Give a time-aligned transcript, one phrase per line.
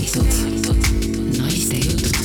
[0.00, 0.76] turvalisud,
[1.38, 2.16] naiste jutud.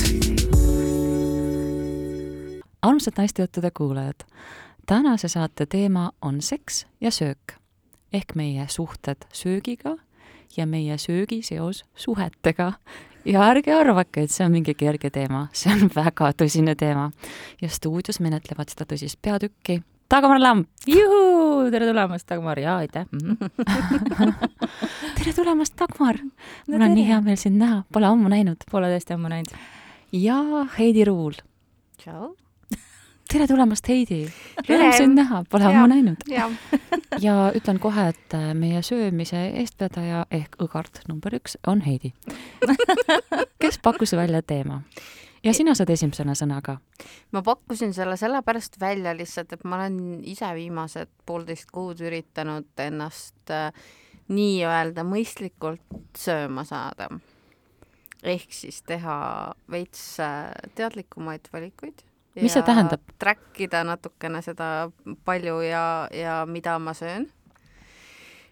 [2.82, 4.16] armsad naistejuttude kuulajad,
[4.86, 7.54] tänase saate teema on seks ja söök
[8.14, 9.98] ehk meie suhted söögiga
[10.58, 12.74] ja meie söögi seos suhetega.
[13.26, 17.12] ja ärge arvake, et see on mingi kerge teema, see on väga tõsine teema
[17.62, 19.82] ja stuudios menetlevad seda tõsist peatükki
[20.12, 20.68] Dagmar Lamp.
[20.88, 23.06] juhuu, tere tulemast, Dagmar, jaa, aitäh
[25.18, 26.30] tere tulemast, Dagmar no,!
[26.68, 26.94] mul on tere.
[26.94, 28.68] nii hea meel sind näha, pole ammu näinud.
[28.72, 29.56] Pole tõesti ammu näinud.
[30.14, 30.38] ja
[30.78, 31.40] Heidi Ruul.
[31.98, 32.36] tšau!
[33.34, 34.22] tere tulemast, Heidi!
[34.70, 36.22] rõõm sind näha, pole ammu näinud.
[37.26, 42.14] ja ütlen kohe, et äh, meie söömise eestvedaja ehk õgard number üks on Heidi
[43.60, 44.84] kes pakkus välja teema
[45.46, 46.78] ja sina saad esimesena sõna ka.
[47.32, 53.54] ma pakkusin selle sellepärast välja lihtsalt, et ma olen ise viimased poolteist kuud üritanud ennast
[53.54, 53.70] äh,
[54.34, 57.10] nii-öelda mõistlikult sööma saada.
[58.24, 62.06] ehk siis teha veits äh, teadlikumaid valikuid.
[62.42, 63.02] mis see tähendab?
[63.20, 64.90] track ida natukene seda
[65.26, 67.30] palju ja, ja mida ma söön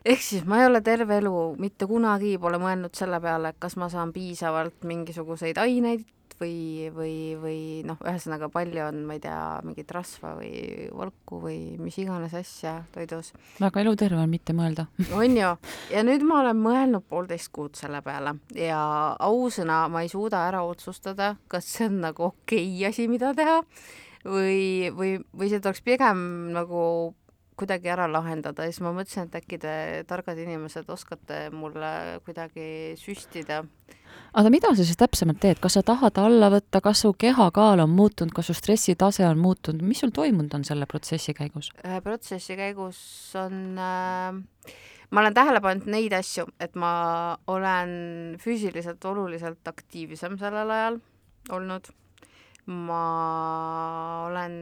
[0.06, 3.78] ehk siis ma ei ole terve elu mitte kunagi pole mõelnud selle peale, et kas
[3.80, 6.06] ma saan piisavalt mingisuguseid aineid
[6.44, 11.58] või, või, või noh, ühesõnaga palju on, ma ei tea, mingit rasva või valku või
[11.82, 13.34] mis iganes asja toidus.
[13.62, 14.88] väga eluterve on mitte mõelda.
[15.20, 15.56] On ju,
[15.94, 18.84] ja nüüd ma olen mõelnud poolteist kuud selle peale ja
[19.24, 23.62] ausõna, ma ei suuda ära otsustada, kas see on nagu okei okay asi, mida teha
[24.26, 26.24] või, või, või see tuleks pigem
[26.56, 27.14] nagu
[27.60, 28.66] kuidagi ära lahendada.
[28.66, 29.74] Ja siis ma mõtlesin, et äkki te,
[30.10, 33.62] targad inimesed, oskate mulle kuidagi süstida
[34.34, 37.94] aga mida sa siis täpsemalt teed, kas sa tahad alla võtta, kas su kehakaal on
[37.94, 41.72] muutunud, kas su stressitase on muutunud, mis sul toimunud on selle protsessi käigus?
[42.04, 42.98] Protsessi käigus
[43.40, 44.74] on äh,
[45.14, 46.94] ma olen tähele pannud neid asju, et ma
[47.52, 47.92] olen
[48.42, 51.02] füüsiliselt oluliselt aktiivsem sellel ajal
[51.54, 51.92] olnud.
[52.66, 53.04] ma
[54.26, 54.54] olen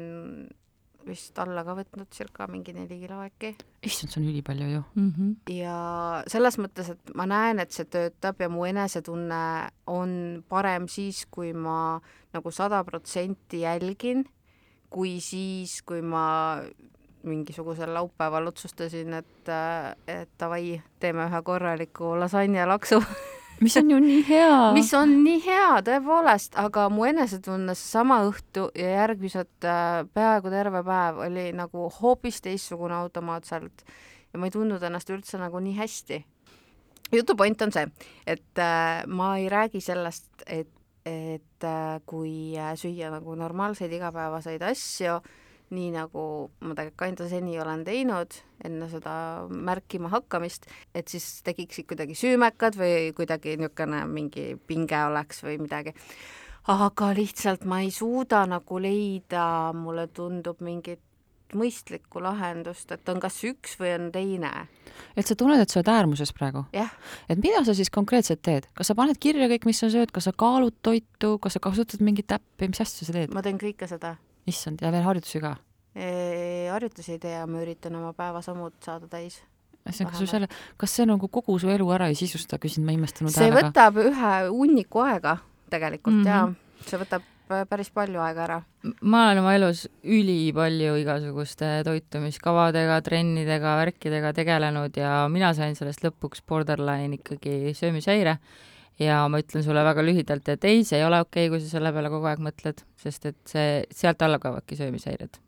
[1.07, 3.55] vist alla ka võtnud circa mingi neli kilo äkki.
[3.81, 5.11] issand, see on ülipalju ju mm.
[5.17, 5.53] -hmm.
[5.55, 11.25] ja selles mõttes, et ma näen, et see töötab ja mu enesetunne on parem siis,
[11.31, 11.99] kui ma
[12.33, 14.25] nagu sada protsenti jälgin,
[14.89, 16.61] kui siis, kui ma
[17.23, 19.49] mingisugusel laupäeval otsustasin, et,
[20.07, 23.03] et davai, teeme ühe korraliku lasanjalaksu
[23.61, 24.71] mis on ju nii hea.
[24.73, 30.83] mis on nii hea, tõepoolest, aga mu enesetunne sama õhtu ja järgmised äh, peaaegu terve
[30.87, 33.85] päev oli nagu hoopis teistsugune automaatselt
[34.33, 36.23] ja ma ei tundnud ennast üldse nagu nii hästi.
[37.11, 37.87] jutu point on see,
[38.27, 40.71] et äh, ma ei räägi sellest, et,
[41.05, 45.40] et äh, kui äh, süüa nagu normaalseid igapäevaseid asju äh,,
[45.71, 46.23] nii nagu
[46.61, 49.13] ma tegelikult ka enda seni olen teinud enne seda
[49.49, 55.95] märkima hakkamist, et siis tekiksid kuidagi süümekad või kuidagi niisugune mingi pinge oleks või midagi.
[56.69, 61.01] aga lihtsalt ma ei suuda nagu leida, mulle tundub mingit
[61.57, 64.51] mõistlikku lahendust, et on kas üks või on teine.
[65.15, 66.65] et sa tunned, et sa oled äärmuses praegu?
[66.73, 66.91] jah.
[67.29, 70.29] et mida sa siis konkreetselt teed, kas sa paned kirja kõik, mis sa sööd, kas
[70.29, 73.33] sa kaalud toitu, kas sa kasutad mingit äppi, mis asja sa teed?
[73.33, 75.55] ma teen kõike seda issand, ja veel harjutusi ka?
[76.71, 79.41] harjutusi ei tee ja ma üritan oma päevasammud saada täis.
[79.89, 80.47] see on, kas selle,
[80.79, 83.71] kas see nagu kogu su elu ära ei sisusta, küsin ma imestanud see häälega.
[83.71, 85.37] võtab ühe hunniku aega
[85.73, 86.55] tegelikult mm -hmm.
[86.79, 87.27] ja see võtab
[87.69, 88.61] päris palju aega ära.
[89.01, 96.45] ma olen oma elus ülipalju igasuguste toitumiskavadega, trennidega, värkidega tegelenud ja mina sain sellest lõpuks
[96.47, 98.37] borderline ikkagi söömishäire
[99.01, 101.77] ja ma ütlen sulle väga lühidalt, et ei, see ei ole okei okay,, kui sa
[101.77, 105.41] selle peale kogu aeg mõtled, sest et see, sealt alla kaevadki söömishäired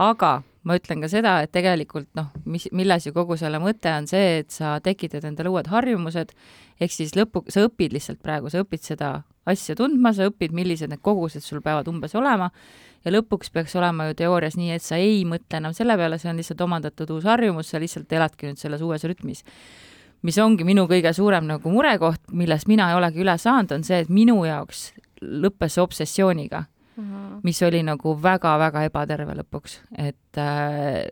[0.00, 4.06] aga ma ütlen ka seda, et tegelikult noh, mis, milles ju kogu selle mõte on
[4.10, 6.32] see, et sa tekitad endale uued harjumused,
[6.80, 9.12] ehk siis lõpu, sa õpid lihtsalt praegu, sa õpid seda
[9.48, 12.50] asja tundma, sa õpid, millised need kogused sul peavad umbes olema
[13.04, 16.32] ja lõpuks peaks olema ju teoorias nii, et sa ei mõtle enam selle peale, see
[16.32, 19.44] on lihtsalt omandatud uus harjumus, sa lihtsalt eladki nüüd selles uues rütmis.
[20.22, 24.02] Mis ongi minu kõige suurem nagu murekoht, millest mina ei olegi üle saanud, on see,
[24.04, 24.90] et minu jaoks
[25.20, 27.40] lõppes see obsessiooniga mm, -hmm.
[27.44, 31.06] mis oli nagu väga-väga ebaterve lõpuks, et äh,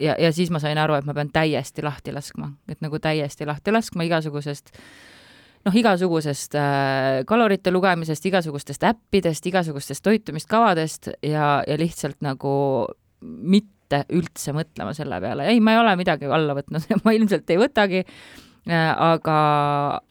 [0.00, 3.46] ja, ja siis ma sain aru, et ma pean täiesti lahti laskma, et nagu täiesti
[3.46, 4.72] lahti laskma igasugusest
[5.66, 12.86] noh, igasugusest äh, kalorite lugemisest, igasugustest äppidest, igasugustest toitumiskavadest ja, ja lihtsalt nagu
[13.20, 13.77] mitte
[14.14, 18.04] üldse mõtlema selle peale, ei, ma ei ole midagi alla võtnud ma ilmselt ei võtagi
[18.68, 19.34] Äh, aga,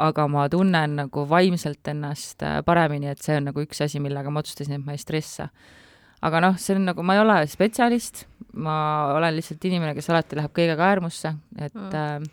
[0.01, 4.31] aga ma tunnen nagu vaimselt ennast äh, paremini, et see on nagu üks asi, millega
[4.33, 5.51] ma otsustasin, et ma ei stressa.
[6.25, 8.23] aga noh, see on nagu, ma ei ole spetsialist,
[8.57, 8.77] ma
[9.13, 12.25] olen lihtsalt inimene, kes alati läheb kõigega äärmusse, et mm.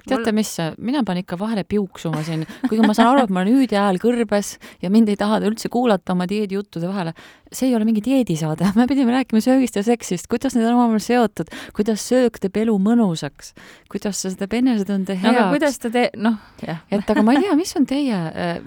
[0.00, 3.42] Äh, teate, mis, mina pean ikka vahele piuksuma siin, kuigi ma saan aru, et ma
[3.42, 7.14] olen hüüdi hääl kõrbes ja mind ei taha üldse kuulata oma dieedijuttude vahele.
[7.52, 11.02] see ei ole mingi dieedisaade, me pidime rääkima söögist ja seksist, kuidas need on omavahel
[11.02, 13.54] seotud, kuidas söök teeb elu mõnusaks,
[13.90, 15.36] kuidas see teeb enesetunde heaks.
[15.36, 18.20] aga kuidas ta teeb, noh, et aga ma ei tea, mis on teie,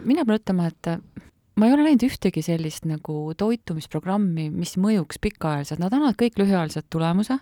[0.04, 0.98] mina pean ütlema, et
[1.56, 6.88] ma ei ole näinud ühtegi sellist nagu toitumisprogrammi, mis mõjuks pikaajaliselt, nad annavad kõik lühiajaliselt
[6.94, 7.38] tulemuse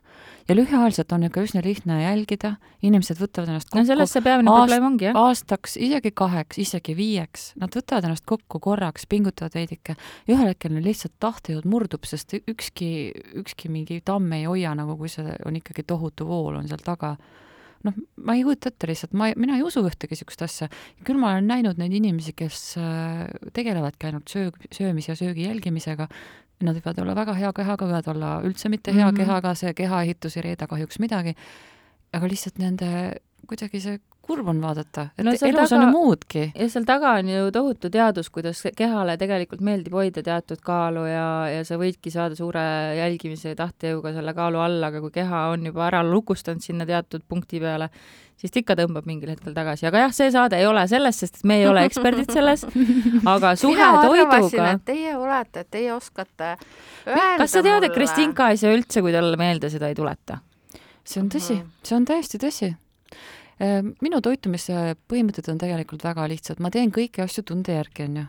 [0.50, 4.52] ja lühiajaliselt on ikka üsna lihtne jälgida, inimesed võtavad ennast kokku no selles see peamine
[4.52, 5.20] aast, probleem ongi, jah.
[5.22, 9.96] aastaks, isegi kaheks, isegi viieks, nad võtavad ennast kokku korraks, pingutavad veidike,
[10.28, 12.92] ühel hetkel neil lihtsalt tahtejõud murdub, sest ükski,
[13.44, 17.16] ükski mingi tamm ei hoia nagu, kui see on ikkagi tohutu vool on seal taga
[17.88, 20.70] noh, ma ei kujuta ette lihtsalt, ma, mina ei usu ühtegi niisugust asja.
[21.08, 23.26] küll ma olen näinud neid inimesi, kes äh,
[23.56, 26.08] tegelevadki ainult söög, söömise ja söögi jälgimisega,
[26.62, 29.24] nad võivad olla väga hea kehaga, võivad olla üldse mitte hea mm -hmm.
[29.24, 31.36] kehaga, see kehaehitus ei reeda kahjuks midagi,
[32.14, 32.92] aga lihtsalt nende
[33.50, 36.44] kuidagi see kurb on vaadata, et no, elus taga, on ju muudki.
[36.54, 41.28] ja seal taga on ju tohutu teadus, kuidas kehale tegelikult meeldib hoida teatud kaalu ja,
[41.52, 42.62] ja sa võidki saada suure
[43.00, 47.60] jälgimise tahtejõuga selle kaalu alla, aga kui keha on juba ära lukustanud sinna teatud punkti
[47.64, 47.90] peale,
[48.40, 51.42] siis ta ikka tõmbab mingil hetkel tagasi, aga jah, see saade ei ole selles, sest
[51.50, 52.68] me ei ole eksperdid selles,
[53.34, 54.78] aga suhe toiduga.
[54.86, 56.54] Teie olete, teie oskate
[57.06, 60.40] kas sa tead, et Kristinka ei saa üldse, kui talle meelde seda ei tuleta?
[61.02, 61.70] see on tõsi, mhm.
[61.82, 62.68] see on täiesti tõsi
[64.02, 68.24] minu toitumise põhimõtted on tegelikult väga lihtsad, ma teen kõiki asju tunde järgi, on ju.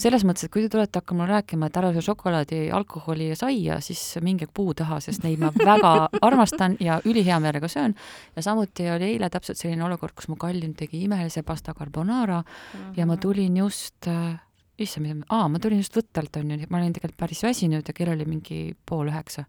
[0.00, 3.80] selles mõttes, et kui te tulete hakkama rääkima, et ära söö šokolaadi, alkoholi ja saia,
[3.84, 7.94] siis minge puu taha, sest neid ma väga armastan ja ülihea meelega söön.
[8.36, 12.80] ja samuti oli eile täpselt selline olukord, kus mu kallim tegi imelise pasta carbonara mm
[12.80, 12.98] -hmm.
[12.98, 14.40] ja ma tulin just äh,
[14.78, 17.92] issand, mis, aa, ma tulin just võttelt, on ju, ma olin tegelikult päris väsinud ja
[17.92, 19.44] kell oli mingi pool üheksa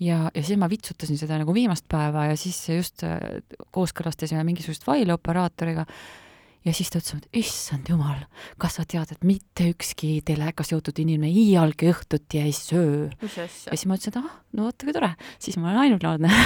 [0.00, 3.42] ja, ja siis ma vitsutasin seda nagu viimast päeva ja siis just äh,
[3.74, 5.86] kooskõlastasime mingisugust faili operaatoriga
[6.66, 8.20] ja siis ta ütles, et issand jumal,
[8.60, 13.08] kas sa tead, et mitte ükski telega seotud inimene iialgi õhtuti ei söö.
[13.22, 15.12] ja siis ma ütlesin, et ah, no vot, kui tore,
[15.42, 16.32] siis ma olen ainulaadne.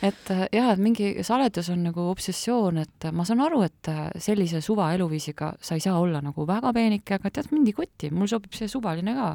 [0.00, 4.06] Et äh, jah, et mingi saledus on nagu obsessioon, et ma saan aru, et äh,
[4.16, 8.08] sellise suva eluviisiga sa ei saa olla nagu väga peenike, aga tead, mind ei koti,
[8.08, 9.26] mul sobib see suvaline ka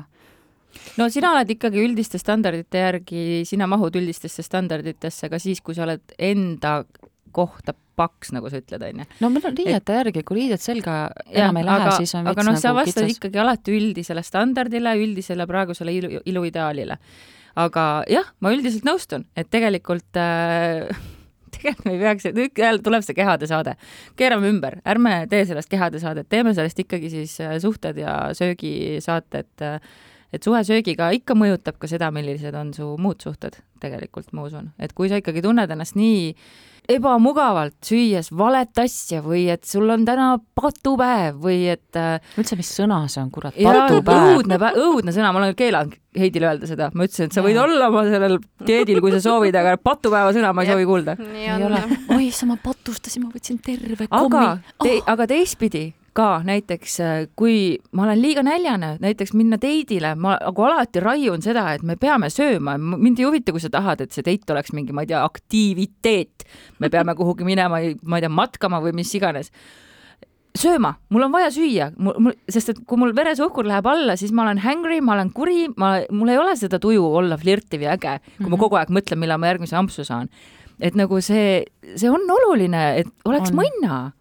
[1.00, 5.86] no sina oled ikkagi üldiste standardite järgi, sina mahud üldistesse standarditesse ka siis, kui sa
[5.88, 6.82] oled enda
[7.36, 9.08] kohta paks, nagu sa ütled, onju.
[9.24, 10.98] no meil on riiete järgi, kui riided selga
[11.32, 13.18] enam ei lähe, siis on aga noh, sa vastad kitsas.
[13.18, 17.00] ikkagi alati üldisele standardile, üldisele praegusele ilu, iluideaalile.
[17.66, 20.88] aga jah, ma üldiselt nõustun, et tegelikult äh,
[21.56, 23.78] tegelikult me ei peaks, nüüd jälle tuleb see kehade saade.
[24.20, 29.64] keerame ümber, ärme tee sellest kehade saadet, teeme sellest ikkagi siis äh, suhted ja söögisaated
[29.64, 29.80] äh,
[30.34, 34.72] et suhe söögiga ikka mõjutab ka seda, millised on su muud suhted tegelikult, ma usun,
[34.80, 36.32] et kui sa ikkagi tunned ennast nii
[36.92, 42.70] ebamugavalt süües valet asja või et sul on täna patupäev või et äh, üldse, mis
[42.78, 44.36] sõna see on, kurat, patupäev?
[44.36, 47.66] õudne, õudne sõna, ma olen keelanud Heidile öelda seda, ma ütlesin, et sa võid ja.
[47.66, 51.18] olla oma sellel dieedil, kui sa soovid, aga patupäeva sõna ma ei soovi kuulda.
[51.36, 51.82] ei ole,
[52.16, 54.22] oi sa, ma patustasin, ma võtsin terve kommi.
[54.22, 54.46] aga
[54.80, 55.10] te, oh.
[55.12, 60.68] aga teistpidi, ka näiteks, äh, kui ma olen liiga näljane, näiteks minna teidile, ma nagu
[60.68, 64.24] alati raiun seda, et me peame sööma, mind ei huvita, kui sa tahad, et see
[64.26, 66.46] date oleks mingi, ma ei tea, aktiiviteet.
[66.80, 69.52] me peame kuhugi minema, ma ei tea, matkama või mis iganes
[70.56, 74.46] sööma, mul on vaja süüa, mul, sest et kui mul veresuhkur läheb alla, siis ma
[74.46, 78.20] olen hangry, ma olen kuri, ma, mul ei ole seda tuju olla flirtiv ja äge,
[78.20, 78.56] kui mm -hmm.
[78.56, 80.30] ma kogu aeg mõtlen, millal ma järgmise ampsu saan.
[80.80, 81.64] et nagu see,
[81.96, 83.60] see on oluline, et oleks on.
[83.60, 84.12] mõnna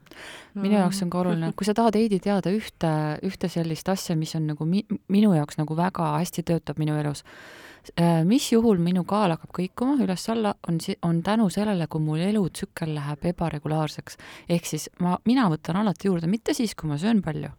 [0.63, 2.93] minu jaoks on ka oluline, kui sa tahad, Heidi, teada ühte,
[3.27, 7.25] ühte sellist asja, mis on nagu mi-, minu jaoks nagu väga hästi töötab minu elus,
[7.99, 12.23] äh, mis juhul minu kaal hakkab kõikuma üles-alla, on si-, on tänu sellele, kui mul
[12.29, 14.19] elutsükkel läheb ebaregulaarseks.
[14.49, 17.51] ehk siis ma, mina võtan alati juurde mitte siis, kui ma söön palju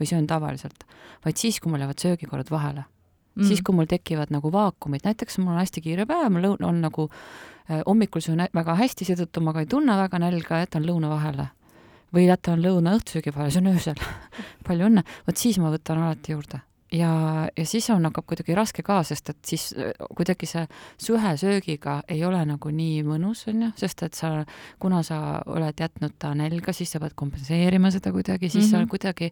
[0.00, 0.86] või söön tavaliselt,
[1.24, 2.86] vaid siis, kui mul jäävad söögikorrad vahele.
[3.34, 3.48] Mm..
[3.48, 6.78] siis, kui mul tekivad nagu vaakumid, näiteks mul on hästi kiire päev, mul lõun-, on
[6.84, 11.10] nagu äh, hommikul söön väga hästi, seetõttu ma ka ei tunne väga nälga, jätan lõuna
[11.10, 11.50] vahele
[12.14, 14.06] või jätan lõuna õhtusöögi vahele, see on öösel
[14.66, 16.60] palju õnne, vot siis ma võtan alati juurde.
[16.94, 17.10] ja,
[17.56, 20.64] ja siis on, hakkab kuidagi raske ka, sest et siis äh, kuidagi see
[21.08, 24.32] suhe söögiga ei ole nagu nii mõnus, on ju, sest et sa,
[24.82, 28.70] kuna sa oled jätnud ta nälga, siis sa pead kompenseerima seda kuidagi, siis mm -hmm.
[28.70, 28.88] sa mhm.
[28.88, 29.30] kuidagi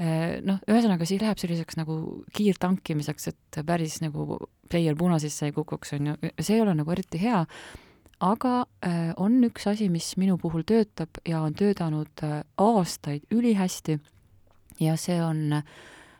[0.00, 5.52] äh, noh, ühesõnaga siis läheb selliseks nagu kiirtankimiseks, et päris nagu player puna sisse ei
[5.52, 7.46] kukuks, on ju, see ei ole nagu eriti hea
[8.20, 13.98] aga äh, on üks asi, mis minu puhul töötab ja on töötanud äh, aastaid ülihästi
[14.80, 15.62] ja see on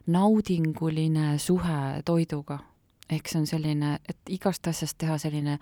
[0.07, 2.59] naudinguline suhe toiduga.
[3.11, 5.59] ehk see on selline, et igast asjast teha selline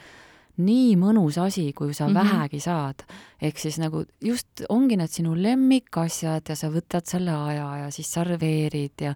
[0.65, 2.15] nii mõnus asi, kui sa mm.
[2.15, 2.21] -hmm.
[2.25, 3.05] vähegi saad.
[3.43, 8.13] ehk siis nagu just ongi need sinu lemmikasjad ja sa võtad selle aja ja siis
[8.13, 9.15] sarveerid ja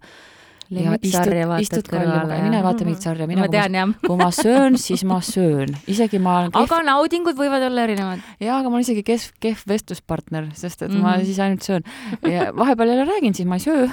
[0.71, 3.75] ja istud, vaatad istud kalju kõrvale ja mine ja vaata mingit sarja, mina ma tean
[3.79, 3.95] jah.
[4.07, 8.27] kui ma söön, siis ma söön, isegi ma olen kehv aga naudingud võivad olla erinevad.
[8.41, 11.03] jaa, aga ma olen isegi kehv, kehv vestluspartner, sest et mm -hmm.
[11.03, 11.25] ma Mhm.
[11.25, 11.83] siis ainult söön
[12.23, 13.89] ja vahepeal jälle räägin, siis ma ei söö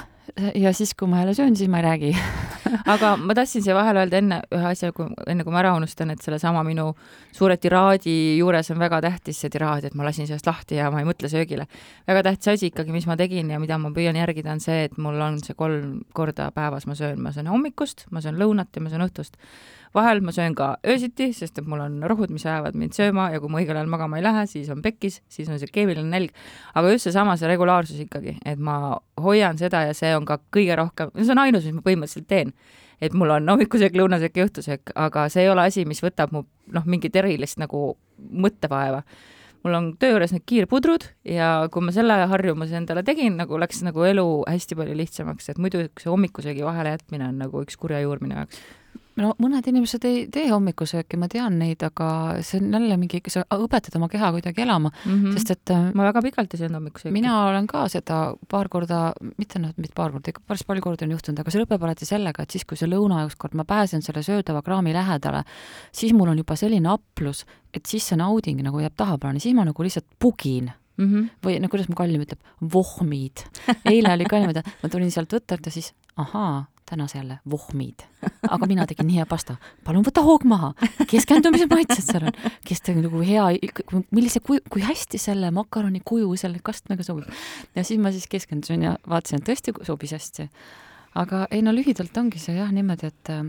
[0.54, 2.10] ja siis, kui ma jälle söön, siis ma ei räägi.
[2.94, 6.10] aga ma tahtsin siia vahele öelda enne ühe asja, kui enne kui ma ära unustan,
[6.10, 6.88] et sellesama minu
[7.36, 11.02] suure tiraadi juures on väga tähtis see tiraad, et ma lasin sellest lahti ja ma
[11.02, 11.66] ei mõtle söögile.
[12.08, 14.98] väga tähtis asi ikkagi, mis ma tegin ja mida ma püüan järgida, on see, et
[14.98, 18.82] mul on see kolm korda päevas ma söön, ma söön hommikust, ma söön lõunat ja
[18.82, 19.38] ma söön õhtust.
[19.94, 23.42] Vahel ma söön ka öösiti, sest et mul on rohud, mis ajavad mind sööma ja
[23.42, 26.34] kui ma õigel ajal magama ei lähe, siis on pekkis, siis on see keemiline nälg.
[26.74, 30.76] aga just seesama, see regulaarsus ikkagi, et ma hoian seda ja see on ka kõige
[30.76, 32.52] rohkem, see on ainus, mis ma põhimõtteliselt teen
[33.00, 36.44] et mul on hommikusöök, lõunasöök ja õhtusöök, aga see ei ole asi, mis võtab mu
[36.72, 39.02] noh, mingit erilist nagu mõttevaeva.
[39.66, 43.82] mul on töö juures need kiirpudrud ja kui ma selle harjumuse endale tegin, nagu läks
[43.82, 48.00] nagu elu hästi palju lihtsamaks, et muidu see hommikusöögi vahele jätmine on nagu üks kurja
[48.04, 48.60] juur minu jaoks.
[49.20, 52.08] No mõned inimesed ei tee hommikusööki, ma tean neid, aga
[52.44, 55.12] see on jälle mingi, sa õpetad oma keha kuidagi elama mm.
[55.12, 55.36] -hmm.
[55.36, 57.14] sest et äh, ma väga pikalt ei söönud hommikusööki.
[57.14, 61.08] mina olen ka seda paar korda, mitte noh, mitte paar korda, ikka päris palju kordi
[61.08, 64.02] on juhtunud, aga see lõpeb alati sellega, et siis, kui see lõuna ükskord ma pääsen
[64.02, 65.44] selle söödava kraami lähedale,
[65.92, 67.44] siis mul on juba selline aplus,
[67.74, 71.06] et siis see nauding nagu jääb tahaplaani, siis ma nagu lihtsalt pugin mm.
[71.12, 71.28] -hmm.
[71.44, 73.44] või no kuidas mu kallim ütleb, vohmid.
[73.84, 78.04] eile oli kallim, et ma tulin sealt võttelt ja siis ahaa, täna see jälle vohmid.
[78.48, 80.72] aga mina tegin nii hea pasta, palun võta hoog maha,
[81.10, 83.46] keskendumise maitsed seal on, kes tegi nagu hea,
[84.14, 87.30] millise kui hästi selle makaroni kuju selle kastmega sobib.
[87.74, 90.48] ja siis ma siis keskendusin ja vaatasin, et tõesti sobis hästi.
[91.14, 93.44] aga ei no lühidalt ongi see jah niimoodi, et äh,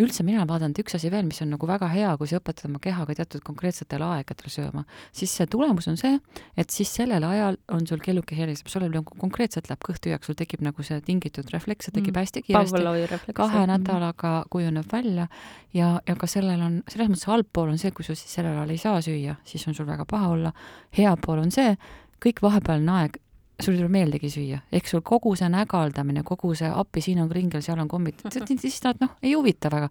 [0.00, 2.68] üldse mina olen vaadanud üks asi veel, mis on nagu väga hea, kui sa õpetad
[2.68, 4.84] oma kehaga teatud konkreetsetel aegadel sööma,
[5.16, 6.18] siis see tulemus on see,
[6.56, 10.38] et siis sellel ajal on sul kelluke heliseb, sul nagu konkreetselt läheb kõht tühjaks, sul
[10.38, 12.20] tekib nagu see tingitud refleks, see tekib Mm.
[12.22, 15.28] hästi kiiresti kahe nädalaga kujuneb välja
[15.74, 18.56] ja, ja ka sellel on, selles mõttes halb pool on see, kui sa siis sellel
[18.56, 20.52] ajal ei saa süüa, siis on sul väga paha olla.
[20.96, 21.76] hea pool on see,
[22.24, 23.18] kõik vahepealne aeg,
[23.62, 27.30] sul ei tule meeldigi süüa, ehk sul kogu see nägaldamine, kogu see appi, siin on
[27.30, 28.20] kringel, seal on kommid,
[28.60, 29.88] siis nad noh, ei huvita väga.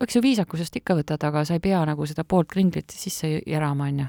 [0.00, 3.90] eks ju viisakusest ikka võtad, aga sa ei pea nagu seda poolt kringlit sisse järama,
[3.92, 4.08] onju.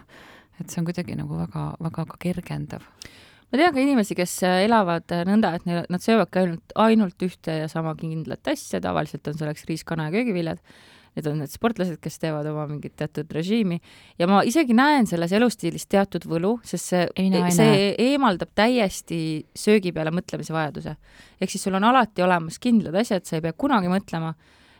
[0.61, 2.87] et see on kuidagi nagu väga, väga ka kergendav
[3.53, 7.67] ma tean ka inimesi, kes elavad nõnda, et neil, nad söövadki ainult, ainult ühte ja
[7.69, 10.63] sama kindlat asja, tavaliselt on selleks riis, kana ja köögiviljad.
[11.13, 13.77] Need on need sportlased, kes teevad oma mingit teatud režiimi.
[14.17, 17.05] Ja ma isegi näen selles elustiilis teatud võlu, sest see,
[17.53, 19.19] see eemaldab täiesti
[19.57, 20.95] söögi peale mõtlemise vajaduse.
[21.39, 24.33] ehk siis sul on alati olemas kindlad asjad, sa ei pea kunagi mõtlema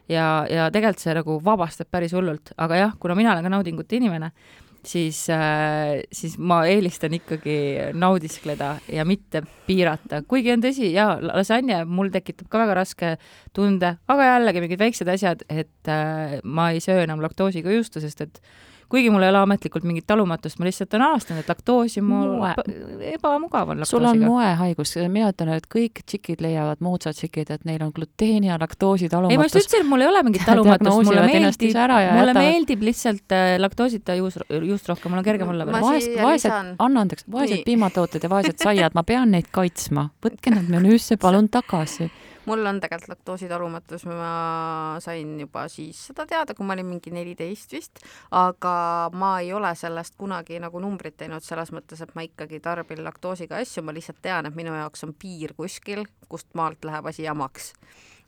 [0.10, 3.98] ja, ja tegelikult see nagu vabastab päris hullult, aga jah, kuna mina olen ka naudingute
[4.00, 4.32] inimene,
[4.88, 7.58] siis äh,, siis ma eelistan ikkagi
[7.98, 13.14] naudiskleda ja mitte piirata, kuigi on tõsi, jaa, lasanje mul tekitab ka väga raske
[13.56, 18.26] tunde, aga jällegi mingid väiksed asjad, et äh, ma ei söö enam laktoosiga juustu, sest
[18.28, 18.42] et
[18.90, 22.34] kuigi mul ei ole ametlikult mingit talumatust, ma lihtsalt olen avastanud, et laktoosi mul
[23.14, 24.26] ebamugav on sul on laktoosiga.
[24.30, 29.08] moehaigus, mina ütlen, et kõik tšikid leiavad, moodsad tšikid, et neil on gluteeni ja laktoosi
[29.08, 29.60] ei, ma just talumatus.
[29.62, 34.18] ütlesin, et mul ei ole mingit talumatust, mulle meeldib mulle jätavad- meeldib lihtsalt äh, laktoosita
[34.20, 38.60] juus, juust rohkem, mul on kergem olla vaesed vaesed anna andeks, vaesed piimatooted ja vaesed
[38.64, 42.10] saiad, ma pean neid kaitsma, võtke nad menüüsse palun tagasi.
[42.46, 47.76] Mul on tegelikult laktoositalumatus, ma sain juba siis seda teada, kui ma olin mingi neliteist
[47.76, 48.04] vist,
[48.36, 48.76] aga
[49.14, 53.62] ma ei ole sellest kunagi nagu numbrit teinud selles mõttes, et ma ikkagi tarbin laktoosiga
[53.64, 57.74] asju, ma lihtsalt tean, et minu jaoks on piir kuskil, kust maalt läheb asi jamaks.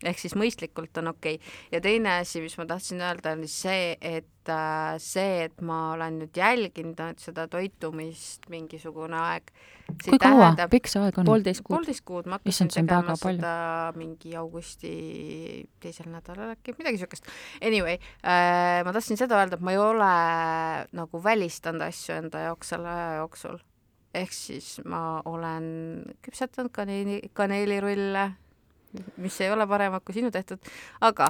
[0.04, 1.52] Ehk siis mõistlikult on okei okay..
[1.72, 6.20] ja teine asi, mis ma tahtsin öelda, oli see, et äh, see, et ma olen
[6.20, 9.48] nüüd jälginud seda toitumist mingisugune aeg.
[10.04, 11.28] kui kaua, pikk see aeg on?
[11.30, 11.78] poolteist kuud.
[11.78, 13.40] poolteist kuud, ma hakkasin tegema palju.
[13.40, 14.92] seda mingi augusti
[15.80, 17.30] teisel nädalal äkki, midagi siukest.
[17.62, 20.12] Anyway äh,, ma tahtsin seda öelda, et ma ei ole
[20.96, 23.62] nagu välistanud asju enda jaoks selle aja jooksul.
[24.16, 25.64] ehk siis ma olen
[26.24, 28.30] küpsetanud kaneeli, kaneelirulle,
[29.22, 30.62] mis ei ole paremad kui sinu tehtud,
[31.04, 31.28] aga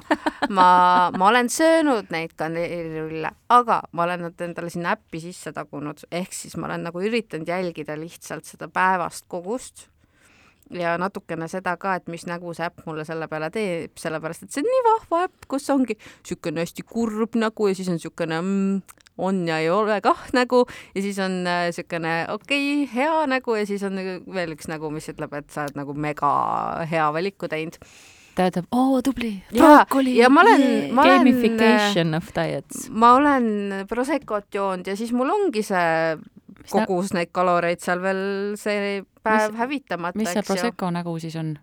[0.49, 0.69] ma,
[1.17, 6.33] ma olen söönud neid kaneelirulle, aga ma olen nad endale sinna äppi sisse tagunud, ehk
[6.35, 9.87] siis ma olen nagu üritanud jälgida lihtsalt seda päevast kogust
[10.75, 14.53] ja natukene seda ka, et mis nägu see äpp mulle selle peale teeb, sellepärast et
[14.53, 18.41] see on nii vahva äpp, kus ongi niisugune hästi kurb nägu ja siis on niisugune
[18.41, 23.55] mm, on ja ei ole kah nägu ja siis on niisugune okei okay,, hea nägu
[23.55, 26.29] ja siis on nagu veel üks nägu, mis ütleb, et sa oled nagu mega
[26.91, 27.79] hea valiku teinud
[28.37, 30.17] ta ütleb, oo tubli, ja, brookoli.
[30.19, 32.87] ja ma olen, ma olen, Gamification of diets.
[32.89, 36.17] ma olen Proseccot joonud ja siis mul ongi see
[36.71, 38.21] kogus neid kaloreid seal veel
[38.59, 40.43] see päev Mis- hävitamata, mis see.
[40.47, 41.55] Prosecco nägu siis on?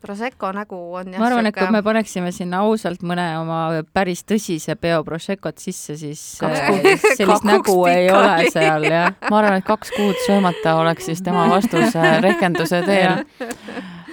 [0.00, 3.60] Prosecco nägu on jah ma arvan, et kui me paneksime sinna ausalt mõne oma
[3.96, 6.70] päris tõsise peo Proseccot sisse, siis Kaks äh,
[7.16, 9.12] sellist Kaks nägu ei ole seal jah.
[9.30, 13.24] ma arvan, et kaks kuud söömata oleks siis tema vastus rehkenduse teel.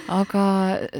[0.08, 0.44] aga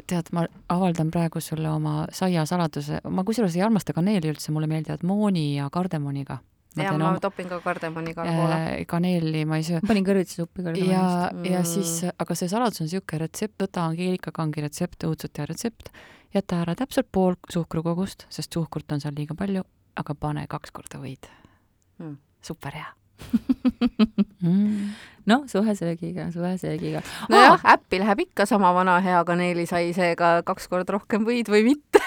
[0.06, 5.04] tead, ma avaldan praegu sulle oma saiasaladuse, ma kusjuures ei armasta kaneeli üldse, mulle meeldivad
[5.04, 6.38] mooni ja kardemoniga.
[6.82, 8.54] Ja ma topin ka kardemoni igale poole.
[8.54, 9.80] äh, kaneeli ma ei söö.
[9.82, 10.70] ma panin kõrvitsasuppi ka.
[10.78, 11.04] ja,
[11.44, 11.64] ja Mm.
[11.64, 15.88] siis, aga see saladus on niisugune retsept, võta Angeelika-kangi retsept, õudsustaja retsept,
[16.34, 19.62] jäta ära täpselt pool suhkrukogust, sest suhkrut on seal liiga palju,
[19.96, 21.28] aga pane kaks korda võid
[21.98, 22.16] Mm.
[22.42, 22.90] super hea.
[25.30, 27.02] noh, suhe söögiga, suhe söögiga.
[27.32, 32.02] nojah, äppi läheb ikka sama vana hea kaneelisai, seega kaks korda rohkem võid või mitte.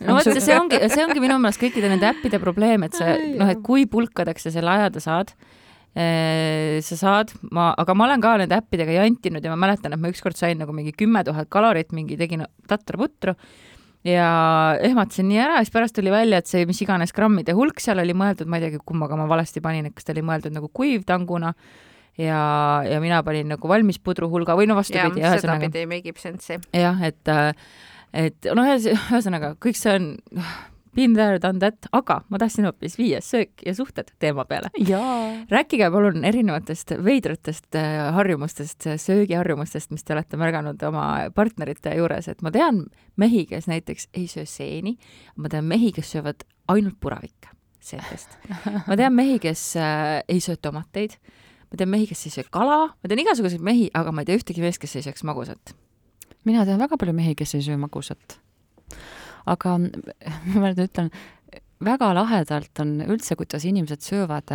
[0.00, 3.50] no vot, see ongi, see ongi minu meelest kõikide nende äppide probleem, et see noh,
[3.50, 5.34] et kui pulkadeks sa selle ajada saad,
[5.94, 10.10] sa saad, ma, aga ma olen ka nende äppidega jantinud ja ma mäletan, et ma
[10.10, 13.36] ükskord sain nagu mingi kümme tuhat kalorit, mingi tegin tatra putru
[14.04, 14.28] ja
[14.84, 18.16] ehmatasin nii ära, siis pärast tuli välja, et see mis iganes grammide hulk seal oli
[18.16, 21.54] mõeldud, ma ei teagi, kummaga ma valesti panin, et kas ta oli mõeldud nagu kuivtanguna
[22.20, 22.42] ja,
[22.88, 26.20] ja mina panin nagu valmis pudru hulga või no jah, vastupidi, ühesõnaga sedapidi make ib
[26.20, 26.60] sense'i.
[26.76, 27.34] jah, et,
[28.12, 30.12] et noh, ühesõnaga kõik see on
[30.94, 34.70] been there, done that, aga ma tahtsin hoopis viia söök ja suhted teema peale.
[35.50, 42.42] rääkige palun erinevatest veidratest äh, harjumustest, söögiharjumustest, mis te olete märganud oma partnerite juures, et
[42.42, 42.84] ma tean
[43.16, 44.96] mehi, kes näiteks ei söö seeni,
[45.36, 47.52] ma tean mehi, kes söövad ainult puravikke
[47.84, 48.38] seentest.
[48.88, 51.18] ma tean mehi, kes äh, ei söö tomateid,
[51.70, 54.40] ma tean mehi, kes ei söö kala, ma tean igasuguseid mehi, aga ma ei tea
[54.40, 55.74] ühtegi meest, kes ei sööks magusat.
[56.44, 58.38] mina tean väga palju mehi, kes ei söö magusat.
[59.50, 59.76] Aga
[60.54, 61.10] ma nüüd ütlen,
[61.84, 64.52] väga lahedalt on üldse, kuidas inimesed söövad,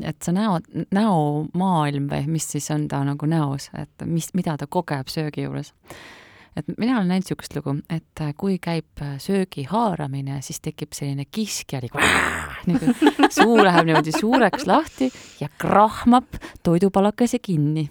[0.00, 0.58] et see näo,
[0.94, 5.72] näomaailm või mis siis on ta nagu näos, et mis, mida ta kogeb söögi juures.
[6.56, 11.92] et mina olen näinud niisugust lugu, et kui käib söögi haaramine, siis tekib selline kiskjalik,
[12.70, 12.94] nagu
[13.30, 17.90] suu läheb niimoodi suureks lahti ja krahmab toidupalakese kinni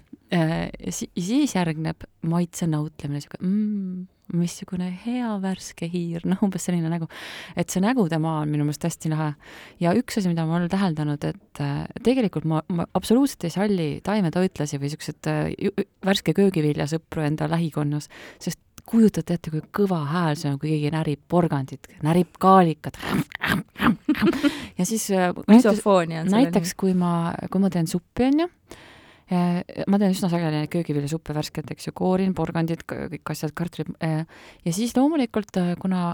[0.90, 7.08] siis järgneb maitse nautlemine, sihuke mm, missugune hea värske hiir, noh umbes selline nägu.
[7.56, 9.34] et see nägu tema on minu meelest hästi lahe.
[9.80, 13.90] ja üks asi, mida ma olen täheldanud, et äh, tegelikult ma, ma absoluutselt ei salli
[14.06, 18.10] taimetoitlasi või siukseid äh, värske köögiviljasõpru enda lähikonnas,
[18.40, 23.00] sest kujutate ette, kui kõva hääl see on, kui keegi närib porgandit, närib kaalikat.
[24.80, 25.86] ja siis äh, näiteks,
[26.32, 28.50] näiteks kui ma, kui ma teen suppi, onju,
[29.30, 34.74] ma teen üsna sageli neid köögiviljasuppe värsket, eks ju, koorin porgandid, kõik asjad, kartulid ja
[34.76, 36.12] siis loomulikult, kuna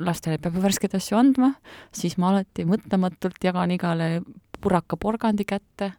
[0.00, 1.52] lastele peab ju värskeid asju andma,
[1.94, 4.08] siis ma alati mõtlematult jagan igale
[4.62, 5.92] puraka porgandi kätte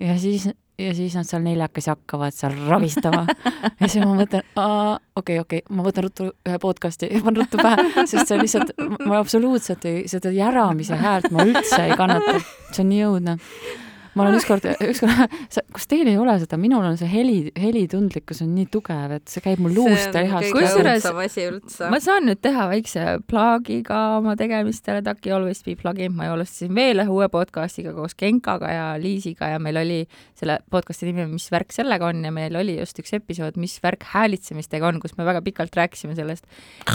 [0.00, 0.48] ja siis,
[0.80, 3.24] ja siis nad seal neljakesi hakkavad seal ravistama.
[3.80, 4.44] Ja siis ma mõtlen,
[5.18, 8.70] okei, okei, ma võtan ruttu ühe podcast'i ja panen ruttu pähe, sest see on lihtsalt,
[9.04, 12.38] ma absoluutselt ei, seda järamise häält ma üldse ei kannata,
[12.70, 13.36] see on nii õudne
[14.14, 15.36] ma olen ükskord, ükskord,
[15.74, 19.42] kas teil ei ole seda, minul on see heli, helitundlikkus on nii tugev, et see
[19.44, 21.08] käib mul luust ja lihast Kusjuures-
[21.90, 26.74] ma saan nüüd teha väikse plaagi ka oma tegemistele, Taki Always Be Plugin, ma alustasin
[26.74, 30.00] veel ühe uue podcastiga koos Genkaga ja Liisiga ja meil oli
[30.38, 32.22] selle podcasti nimi, mis värk sellega on?
[32.24, 36.16] Ja meil oli just üks episood, mis värk häälitsemistega on, kus me väga pikalt rääkisime
[36.18, 36.46] sellest.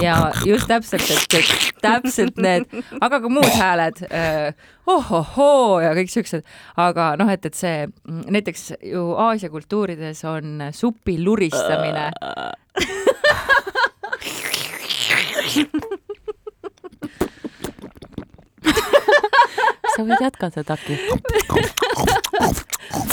[0.04, 2.68] Ja just täpselt, et et täpselt need,
[3.02, 4.54] aga ka muud hääled äh,,
[4.90, 6.46] ohohoo ja kõik siuksed,
[6.80, 12.12] aga noh, et, et see mm, näiteks ju Aasia kultuurides on supi luristamine
[20.00, 21.00] sa võid jätkata, Taki.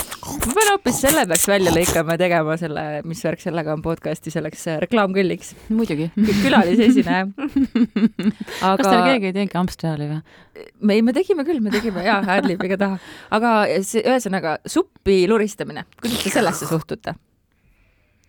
[0.27, 4.33] ma pean hoopis selle peaks välja lõikama ja tegema selle, mis värk sellega on podcast'i
[4.35, 6.09] selleks äh, reklaamkõlliks, muidugi.
[6.43, 7.27] külalisesineja.
[7.37, 10.67] kas aga teil keegi ei teinud Amsterdami või?
[10.81, 12.99] me, me tegime küll, me tegime jaa, Adlibiga taha,
[13.37, 13.53] aga
[13.87, 17.17] see ühesõnaga suppi luristamine, kuidas te sellesse suhtute?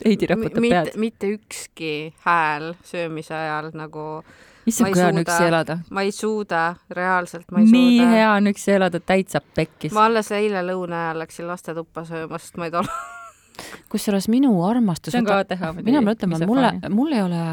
[0.06, 1.94] Heidi raputab pead., mitte ükski
[2.26, 4.04] hääl söömise ajal nagu
[4.68, 5.26] issand, ma ei kui hea on suuda.
[5.26, 5.78] üksi elada.
[5.90, 6.64] ma ei suuda,
[7.00, 8.10] reaalselt ma ei nii suuda.
[8.12, 9.94] hea on üksi elada, täitsa pekkis.
[9.96, 12.92] ma alles eile lõuna ajal läksin lastetuppa sööma, sest ma ei tol-,
[13.92, 15.74] kusjuures minu armastus see on ka teha.
[15.80, 17.44] mina pean ütlema, et mulle, mul ei ole,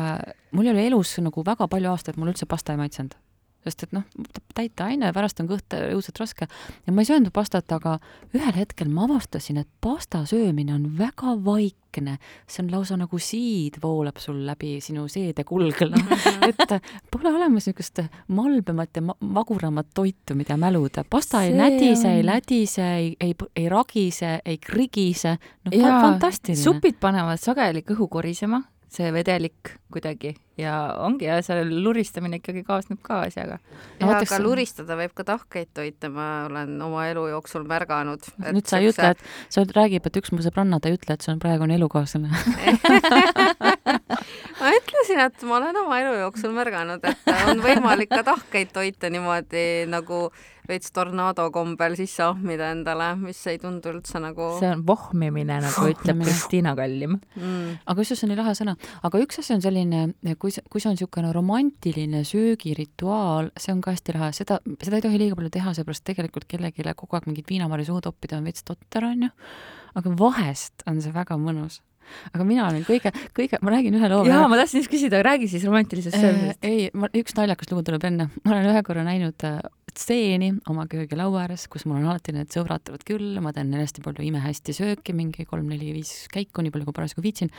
[0.53, 3.16] mul ei ole elus nagu väga palju aastaid, mulle üldse pasta ei maitsenud.
[3.64, 4.05] Sest et noh,
[4.55, 6.48] täiteaine, pärast on kõht õudselt raske.
[6.87, 7.96] Ja ma ei söönud pastat, aga
[8.37, 12.18] ühel hetkel ma avastasin, et pasta söömine on väga vaikne,
[12.50, 16.03] see on lausa nagu siid voolab sul läbi sinu seedekulgla
[16.50, 16.77] et
[17.12, 18.03] pole olemas niisugust
[18.35, 21.07] malbemat ja ma maguramat toitu, mida mäluda.
[21.09, 25.38] pasta see ei nädise on..., ei lädise, ei, ei, ei ragise, ei krigise,
[25.70, 26.61] noh, fantastiline.
[26.61, 28.61] supid panevad sageli kõhu korisema
[28.94, 33.59] see vedelik kuidagi ja ongi ja seal luristamine ikkagi kaasneb ka asjaga.
[34.00, 38.30] ja aga luristada võib ka tahkeid toita, ma olen oma elu jooksul märganud.
[38.46, 41.26] nüüd sa ei ütle, et sa räägib, et üks mu sõbranna, ta ei ütle, et
[41.26, 42.30] see on praegune elukaaslane
[44.61, 49.11] ma ütlesin, et ma olen oma elu jooksul märganud, et on võimalik ka tahkeid toita
[49.12, 50.27] niimoodi nagu
[50.68, 55.88] veits tornaado kombel sisse ahmida endale, mis ei tundu üldse nagu see on vohmimine, nagu
[55.90, 57.18] ütleb Kristiina Kallim.
[57.37, 57.77] Mm..
[57.85, 58.77] aga kusjuures see on nii lahe sõna.
[59.05, 60.03] aga üks asi on selline,
[60.40, 65.05] kui, kui see on niisugune romantiline söögirituaal, see on ka hästi lahe, seda, seda ei
[65.05, 68.64] tohi liiga palju teha, seepärast tegelikult kellelegi kogu aeg mingit viinamarju suhu toppida on veits
[68.64, 69.35] totter, on ju.
[70.01, 71.83] aga vahest on see väga mõnus
[72.33, 74.25] aga mina olen kõige, kõige, ma räägin ühe loo.
[74.29, 76.71] jaa, ma tahtsin just küsida, räägi siis romantilisest söömisest äh,.
[76.71, 78.29] ei, ma, üks naljakas lugu tuleb enne.
[78.45, 79.59] ma olen ühe korra näinud äh,
[79.95, 83.87] stseeni oma köögilaua ääres, kus mul on alati need sõbrad tulevad külla, ma teen neile
[83.87, 87.53] hästi palju imehästi sööki, mingi kolm-neli-viis käiku, nii palju kui parasjagu viitsin.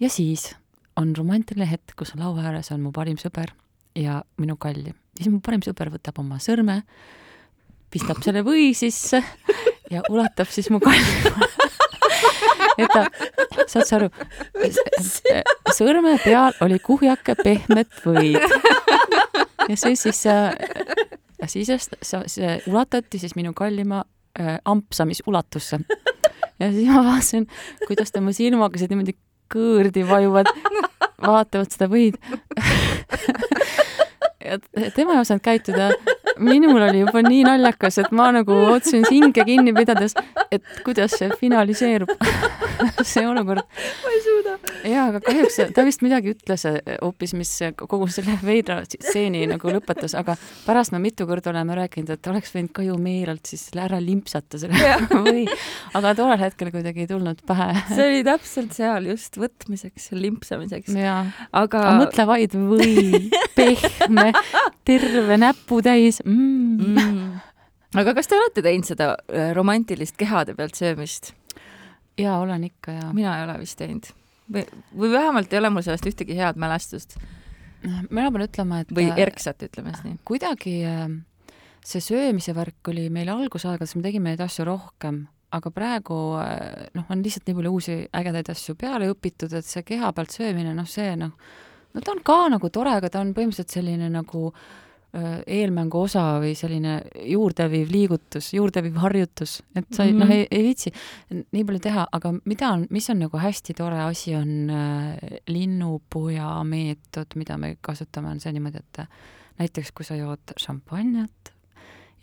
[0.00, 0.52] ja siis
[1.00, 3.54] on romantiline hetk, kus laua ääres on mu parim sõber
[3.98, 4.94] ja minu kallim.
[5.18, 6.82] siis mu parim sõber võtab oma sõrme,
[7.90, 9.22] pistab selle või sisse
[9.94, 11.50] ja ulatab siis mu kallima
[12.78, 13.04] et ta,
[13.66, 14.10] saad sa aru,
[15.74, 18.40] sõrme peal oli kuhjake pehmet võid.
[19.70, 20.24] ja see siis
[21.44, 24.04] ja siis see ulatati siis minu kallima
[24.40, 25.78] äh, ampsamisulatusse.
[26.60, 27.46] ja siis ma vaatasin,
[27.86, 29.16] kuidas tema silmakesed niimoodi
[29.54, 30.48] kõõrdi vajuvad,
[31.22, 32.18] vaatavad seda võid
[34.44, 34.58] ja
[34.94, 35.90] tema ei osanud käituda.
[36.38, 40.16] minul oli juba nii naljakas, et ma nagu otsin hinge kinni pidades,
[40.50, 42.10] et kuidas see finaliseerub
[43.12, 43.62] see olukord.
[44.04, 44.56] ma ei suuda.
[44.88, 49.72] jaa, aga kahjuks ta vist midagi ütles eh, hoopis, mis kogu selle veidra stseeni nagu
[49.74, 53.68] lõpetas, aga pärast me mitu korda oleme rääkinud, et oleks võinud ka ju meelelt siis
[53.78, 55.46] ära limpsata selle või,
[55.96, 57.70] aga tollel hetkel kuidagi ei tulnud pähe.
[57.92, 60.94] see oli täpselt seal just võtmiseks, limpsamiseks.
[60.94, 64.30] aga, aga mõtle vaid või, pehme
[64.84, 66.94] terve näputäis mm..
[66.94, 67.40] Mm.
[68.00, 71.32] aga kas te olete teinud seda äh, romantilist kehade pealt söömist?
[72.18, 73.08] Jaa, olen ikka ja.
[73.12, 74.10] mina ei ole vist teinud
[74.52, 74.64] või,
[74.96, 77.16] või vähemalt ei ole mul sellest ühtegi head mälestust.
[78.10, 80.18] mina pean ütlema, et või erksat, ütleme siis nii.
[80.24, 81.06] kuidagi äh,
[81.84, 85.24] see söömise värk oli meil algusaegades, me tegime neid asju rohkem,
[85.54, 89.84] aga praegu äh, noh, on lihtsalt nii palju uusi ägedaid asju peale õpitud, et see
[89.86, 91.34] keha pealt söömine, noh, see noh,
[91.94, 94.83] no ta on ka nagu tore, aga ta on põhimõtteliselt selline nagu äh,
[95.14, 96.96] eelmängu osa või selline
[97.30, 100.18] juurdeviiv liigutus, juurdeviiv harjutus, et sa mm -hmm.
[100.18, 100.92] noh, ei, ei viitsi
[101.30, 106.64] nii palju teha, aga mida on, mis on nagu hästi tore asi, on äh, linnupuja
[106.64, 109.08] meetod, mida me kasutame, on see niimoodi, et äh,
[109.58, 111.53] näiteks kui sa jood šampanjat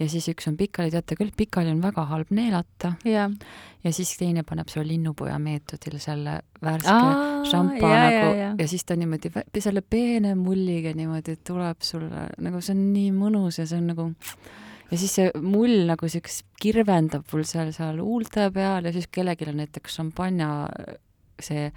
[0.02, 2.96] ja siis üks on pikali, teate küll, pikali on väga halb neelata.
[3.06, 6.98] ja siis teine paneb selle linnupoja meetodil selle värske
[7.52, 8.50] šampa nagu ja, ja.
[8.58, 13.62] ja siis ta niimoodi selle peene mulliga niimoodi tuleb sulle, nagu see on nii mõnus
[13.62, 14.10] ja see on nagu
[14.92, 19.50] ja siis see mull nagu siukest kirvendab mul seal, seal huulte peal ja siis kellelgi
[19.50, 20.52] on näiteks šampanja
[21.42, 21.72] see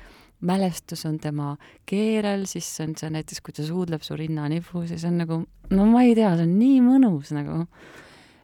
[0.44, 1.54] mälestus on tema
[1.88, 5.38] keelel, siis on see näiteks, kui ta suudleb su rinnanipus ja see on nagu,
[5.72, 7.62] no ma ei tea, see on nii mõnus nagu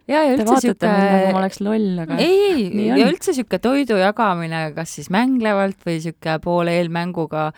[0.08, 0.88] ja, ja üldse sihuke.
[0.88, 2.16] nagu ma oleks loll, aga.
[2.22, 7.50] ei, ja üldse sihuke toidu jagamine, kas siis mänglevalt või sihuke poole eelmänguga,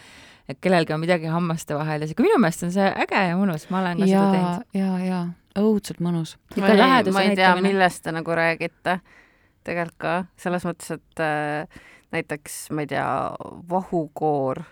[0.51, 3.69] et kellelgi on midagi hammaste vahel ja sihuke, minu meelest on see äge ja mõnus,
[3.71, 4.69] ma olen ka ja, seda teinud.
[4.81, 5.23] ja, ja
[5.63, 6.37] õudselt mõnus.
[6.57, 9.01] ma ei, ma ei tea, millest te nagu räägite.
[9.63, 13.09] tegelikult ka selles mõttes, et äh, näiteks, ma ei tea,
[13.71, 14.65] vahukoor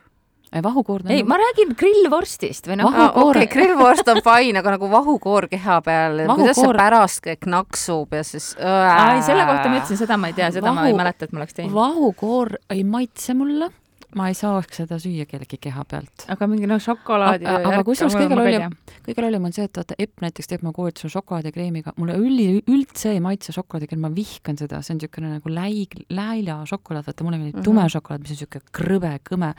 [0.59, 2.97] vahukoor ei, ma räägin grillvorstist või noh.
[3.23, 8.25] okei, grillvorst on fine, aga nagu vahukoor keha peal, kuidas see pärast kõik naksub ja
[8.27, 11.29] siis ei, selle kohta ma ütlesin, seda ma ei tea, seda Vahu, ma ei mäleta,
[11.29, 11.77] et ma oleks teinud.
[11.77, 13.71] vahukoor ei maitse mulle,
[14.19, 16.27] ma ei saaks seda süüa kellegi keha pealt.
[16.35, 18.75] aga mingi noh, šokolaadi aga, aga kusjuures kõige lollim,
[19.07, 23.15] kõige lollim on see, et vaata, Epp näiteks teeb mu koolituse šokolaadikreemiga, mulle üli, üldse
[23.15, 27.39] ei maitse šokolaadikreem, ma vihkan seda, see on niisugune nagu läig-, läila šokolaad, vaata mulle
[27.39, 27.71] meeldib mm -hmm.
[27.71, 29.55] tume šokolaad, mis on niisugune krõbe, kõme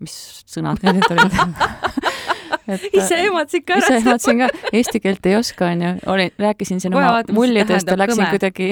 [0.00, 1.34] mis sõnad need nüüd olid
[2.74, 3.86] et ise ehmatasid ka ära.
[3.86, 5.92] ise ehmatasin ka, eesti keelt ei oska, onju.
[6.12, 8.30] olin, rääkisin siin oma mullidest ja läksin kõme.
[8.34, 8.68] kuidagi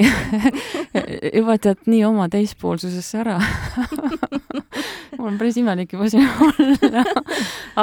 [1.39, 3.39] juba tead nii oma teispoolsusesse ära
[5.17, 7.03] mul on päris imelik juba siin olla.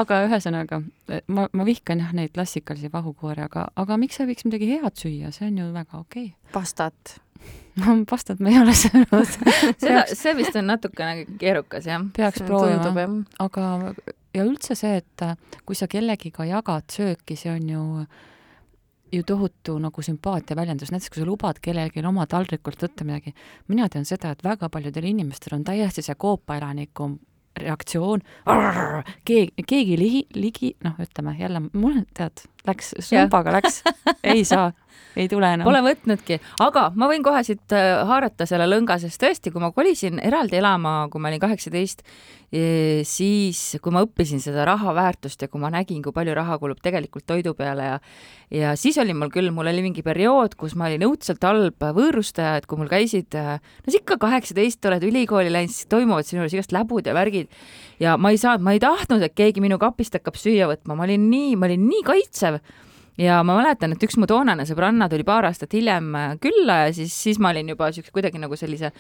[0.01, 0.81] aga ühesõnaga,
[1.27, 5.35] ma, ma vihkan jah neid klassikalisi vahukoori, aga, aga miks ei võiks midagi head süüa,
[5.35, 6.53] see on ju väga okei okay..
[6.57, 7.19] pastat
[8.11, 9.33] pastat me ei ole söönud
[9.83, 12.07] seda, see vist on natukene keerukas, jah.
[12.17, 13.09] peaks proovima,
[13.43, 13.67] aga
[14.37, 15.27] ja üldse see, et
[15.67, 17.85] kui sa kellegiga jagad sööki, see on ju
[19.13, 23.33] ju tohutu nagu sümpaatia väljendus, näiteks kui sa lubad kellelgi oma taldrikult võtta midagi,
[23.71, 27.13] mina tean seda, et väga paljudel inimestel on täiesti see koopaelaniku
[27.57, 28.21] reaktsioon,
[29.25, 33.81] keegi, keegi ligi, ligi, noh, ütleme jälle, mul tead, läks, sumbaga läks,
[34.27, 34.73] ei saa
[35.17, 35.67] ei tule enam.
[35.67, 39.73] Pole võtnudki, aga ma võin kohe siit äh, haarata selle lõnga, sest tõesti, kui ma
[39.75, 42.05] kolisin eraldi elama, kui ma olin kaheksateist,
[42.53, 42.65] e,
[43.09, 46.83] siis kui ma õppisin seda raha väärtust ja kui ma nägin, kui palju raha kulub
[46.85, 47.99] tegelikult toidu peale ja
[48.53, 52.61] ja siis oli mul küll, mul oli mingi periood, kus ma olin õudselt halb võõrustaja,
[52.61, 56.45] et kui mul käisid, äh, no sa ikka kaheksateist oled ülikooli läinud, siis toimuvad sinu
[56.45, 57.51] juures igast läbud ja värgid.
[58.03, 61.09] Ja ma ei saanud, ma ei tahtnud, et keegi minu kapist hakkab süüa võtma, ma
[61.09, 62.61] olin nii, ma olin nii kaitsev
[63.21, 66.93] ja ma mäletan, et üks mu toonane sõbranna tuli paar aastat hiljem äh, külla ja
[66.97, 68.93] siis, siis ma olin juba siukse kuidagi nagu sellise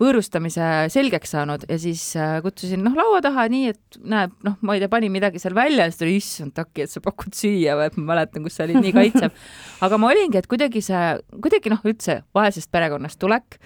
[0.00, 4.76] võõrustamise selgeks saanud ja siis äh, kutsusin noh laua taha nii, et näeb, noh, ma
[4.76, 7.76] ei tea, panin midagi seal välja ja siis tuli issand taki, et sa pakud süüa
[7.78, 9.36] või et ma mäletan, kus sa olid nii kaitsev.
[9.86, 11.04] aga ma olingi, et kuidagi see,
[11.36, 13.60] kuidagi noh, üldse vaesest perekonnast tulek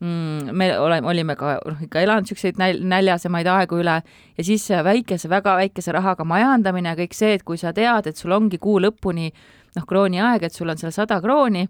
[0.00, 4.68] mm, me oleme, olime ka noh, ikka elanud niisuguseid näl-, näljasemaid aegu üle ja siis
[4.84, 8.60] väikese, väga väikese rahaga majandamine ja kõik see, et kui sa tead, et sul ongi
[8.62, 9.30] kuu lõpuni
[9.76, 11.66] noh, krooni aeg, et sul on seal sada krooni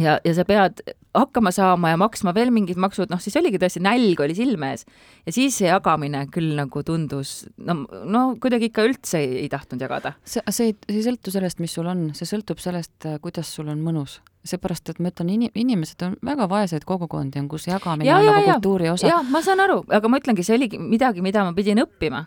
[0.00, 0.82] ja, ja sa pead
[1.16, 4.84] hakkama saama ja maksma veel mingid maksud, noh siis oligi tõesti nälg oli silme ees.
[5.26, 9.82] ja siis see jagamine küll nagu tundus, no, no kuidagi ikka üldse ei, ei tahtnud
[9.82, 10.16] jagada.
[10.24, 13.72] see, see ei, see ei sõltu sellest, mis sul on, see sõltub sellest, kuidas sul
[13.72, 18.08] on mõnus seepärast, et ma ütlen, in-, inimesed on väga vaeseid kogukondi on, kus jagamine
[18.08, 19.10] ja, on ja, nagu kultuuri osa.
[19.10, 22.24] jaa, ma saan aru, aga ma ütlengi, see oligi midagi, mida ma pidin õppima.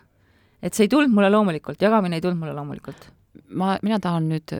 [0.62, 3.10] et see ei tulnud mulle loomulikult, jagamine ei tulnud mulle loomulikult.
[3.56, 4.56] ma, mina tahan nüüd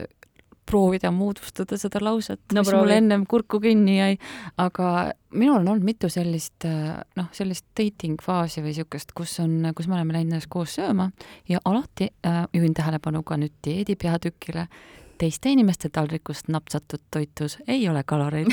[0.71, 2.85] proovida moodustada seda lauset no,, mis proovi.
[2.85, 4.15] mul ennem kurku kinni jäi,
[4.61, 6.67] aga minul on olnud mitu sellist
[7.17, 11.09] noh, sellist dating faasi või niisugust, kus on, kus me oleme läinud koos sööma
[11.49, 14.67] ja alati äh, juhin tähelepanu ka nüüd dieedi peatükile,
[15.21, 18.51] teiste inimeste taldrikust napsatud toitus ei ole kaloreid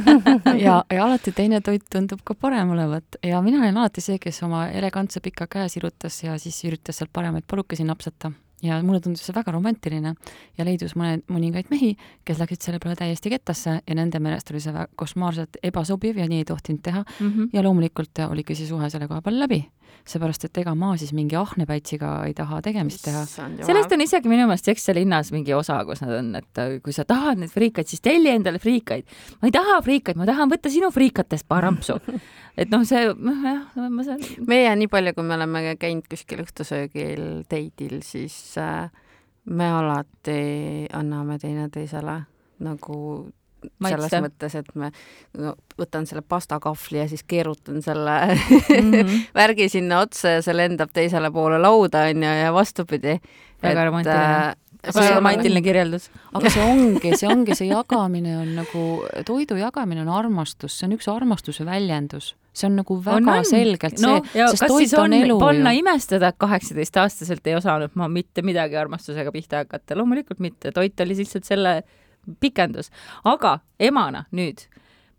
[0.64, 4.42] ja, ja alati teine toit tundub ka parem olevat ja mina olin alati see, kes
[4.46, 9.22] oma elegantse pika käe sirutas ja siis üritas sealt paremaid palukesi napsata ja mulle tundus
[9.26, 10.14] see väga romantiline
[10.58, 11.94] ja leidus mõned, mõningaid mehi,
[12.28, 16.42] kes läksid selle peale täiesti kettasse ja nende meelest oli see košmaarselt ebasobiv ja nii
[16.42, 17.30] ei tohtinud teha mm.
[17.30, 17.50] -hmm.
[17.52, 19.62] ja loomulikult oligi see suhe selle koha peal läbi
[20.08, 23.24] seepärast et ega ma siis mingi ahnepäitsiga ei taha tegemist teha.
[23.26, 26.94] sellest on isegi minu meelest Excel linnas mingi osa, kus nad on, et äh, kui
[26.96, 29.08] sa tahad neid friikaid, siis telli endale friikaid.
[29.40, 31.98] ma ei taha friikaid, ma tahan võtta sinu friikatest paar ampsu.
[32.60, 34.24] et noh, see, noh jah, ma saan.
[34.48, 38.90] meie nii palju, kui me oleme käinud kuskil õhtusöögil, date'il, siis äh,
[39.50, 42.20] me alati anname teineteisele
[42.60, 42.96] nagu
[43.78, 43.96] Maitse.
[43.96, 44.90] selles mõttes, et me
[45.38, 49.20] no, võtan selle pastakahvli ja siis keerutan selle mm -hmm.
[49.40, 53.20] värgi sinna otsa ja see lendab teisele poole lauda onju ja vastupidi.
[53.62, 54.54] väga romantiline äh,
[54.86, 56.08] väga romantiline kirjeldus.
[56.32, 58.84] aga see ongi, see ongi, see jagamine on nagu,
[59.28, 62.34] toidu jagamine on armastus, see on üks armastuse väljendus.
[62.56, 63.46] see on nagu väga on, on.
[63.46, 65.84] selgelt no, see, sest toit on, on elu panna ju.
[65.84, 71.20] imestada, et kaheksateistaastaselt ei osanud ma mitte midagi armastusega pihta hakata, loomulikult mitte, toit oli
[71.22, 71.80] lihtsalt selle
[72.40, 72.90] pikendus,
[73.24, 74.66] aga emana nüüd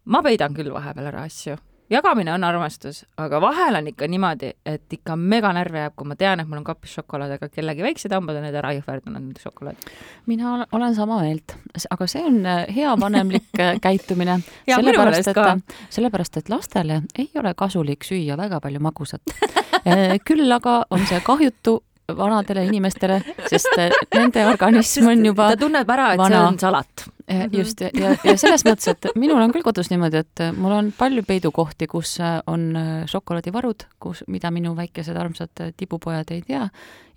[0.05, 1.57] ma peidan küll vahepeal ära asju.
[1.91, 6.15] jagamine on armastus, aga vahel on ikka niimoodi, et ikka mega närvi jääb, kui ma
[6.15, 9.41] tean, et mul on kapis šokolaad, aga kellegi väiksed hambad on need ära jõhverdanud, need
[9.43, 9.89] šokolaad.
[10.31, 11.57] mina olen sama meelt,
[11.91, 14.39] aga see on äh, hea vanemlik äh, käitumine.
[14.69, 19.35] Sellepärast, et, äh, sellepärast, et lastele ei ole kasulik süüa väga palju magusat.
[20.27, 21.81] Küll aga on see kahjutu
[22.17, 23.19] vanadele inimestele,
[23.49, 26.29] sest äh, nende organism on juba ta tunneb ära, et vana.
[26.29, 27.05] see on salat.
[27.31, 27.53] Mhm.
[27.55, 30.73] just, ja, ja, ja selles mõttes, et minul on küll kodus niimoodi, et äh, mul
[30.75, 32.73] on palju peidukohti, kus äh, on
[33.07, 36.65] šokolaadivarud, kus, mida minu väikesed armsad tibupojad ei tea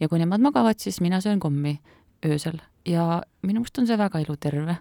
[0.01, 1.81] ja kui nemad magavad, siis mina söön kommi
[2.25, 4.79] öösel ja minu meelest on see väga eluterve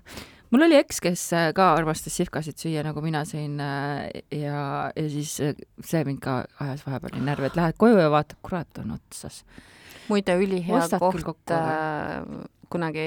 [0.53, 1.25] mul oli eks, kes
[1.57, 3.73] ka armastas sihvkasid süüa, nagu mina sõin ja,
[4.93, 8.93] ja siis see mind ka ajas vahepeal närvi, et lähed koju ja vaatad, kurat, on
[8.99, 9.41] otsas
[10.09, 12.23] muide, ülihea koht äh,
[12.73, 13.05] kunagi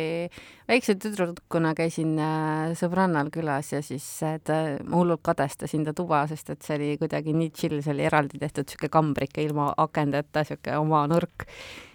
[0.69, 6.23] väikse tüdrukuna käisin äh, sõbrannal külas ja siis äh, ta, ma hullult kadestasin ta tuba,
[6.31, 10.45] sest et see oli kuidagi nii chill, see oli eraldi tehtud sihuke kambrike ilma akendeta,
[10.47, 11.49] sihuke oma nurk.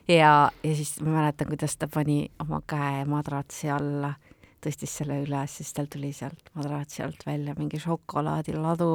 [0.07, 4.15] ja, ja siis ma mäletan, kuidas ta pani oma käe madratsi alla
[4.61, 8.89] tõstis selle üles, siis tal tuli sealt madratsi alt välja mingi šokolaadiladu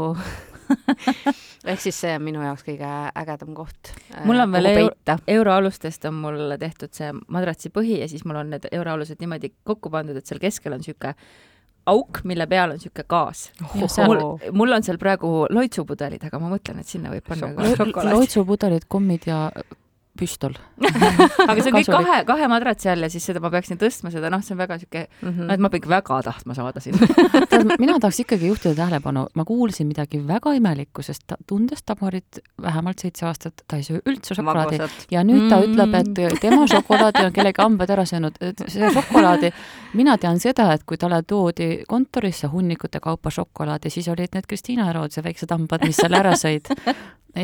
[1.71, 3.93] ehk siis see on minu jaoks kõige ägedam koht.
[4.29, 8.55] mul on veel euro, euroalustest on mul tehtud see madratsi põhi ja siis mul on
[8.55, 11.15] need euroalused niimoodi kokku pandud, et seal keskel on niisugune
[11.87, 13.89] auk, mille peal on niisugune gaas oh,.
[14.07, 18.15] mul, mul on seal praegu loitsupudelid, aga ma mõtlen, et sinna võib panna ka šokolaadi.
[18.15, 19.49] loitsupudelid, kommid ja
[20.19, 20.57] püstol.
[21.51, 24.31] Aga see on kõik kahe, kahe madratsi all ja siis seda ma peaksin tõstma, seda
[24.33, 25.47] noh, see on väga sihuke mm, -hmm.
[25.49, 27.07] no et ma pean väga tahtma saada sinna
[27.83, 32.99] mina tahaks ikkagi juhtida tähelepanu, ma kuulsin midagi väga imelikku, sest ta, tundes Tamorit vähemalt
[32.99, 34.79] seitse aastat, ta ei söö üldse šokolaadi.
[34.79, 35.07] Magusat.
[35.11, 35.73] ja nüüd ta mm.
[35.73, 39.53] ütleb, et tema šokolaadi on kellegi hambad ära söönud, et see šokolaadi,
[39.95, 44.91] mina tean seda, et kui talle toodi kontorisse hunnikute kaupa šokolaadi, siis olid need Kristiina
[44.91, 46.73] Erodse väiksed hambad, mis selle ära sõid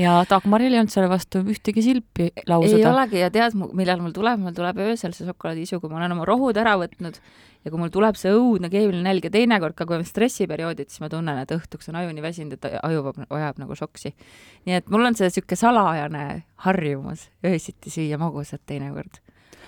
[0.01, 2.79] ja Dagmaril ei olnud selle vastu ühtegi silpi lausuda.
[2.79, 6.15] ei olegi ja tead, millal mul tuleb, mul tuleb öösel see šokolaadiisu, kui ma olen
[6.17, 9.87] oma rohud ära võtnud ja kui mul tuleb see õudne keemiline nälg ja teinekord ka,
[9.89, 13.63] kui on stressiperioodid, siis ma tunnen, et õhtuks on aju nii väsinud, et aju vajab
[13.63, 14.15] nagu šoksi.
[14.69, 16.29] nii et mul on see niisugune salajane
[16.67, 19.21] harjumus öösiti süüa magusat teinekord.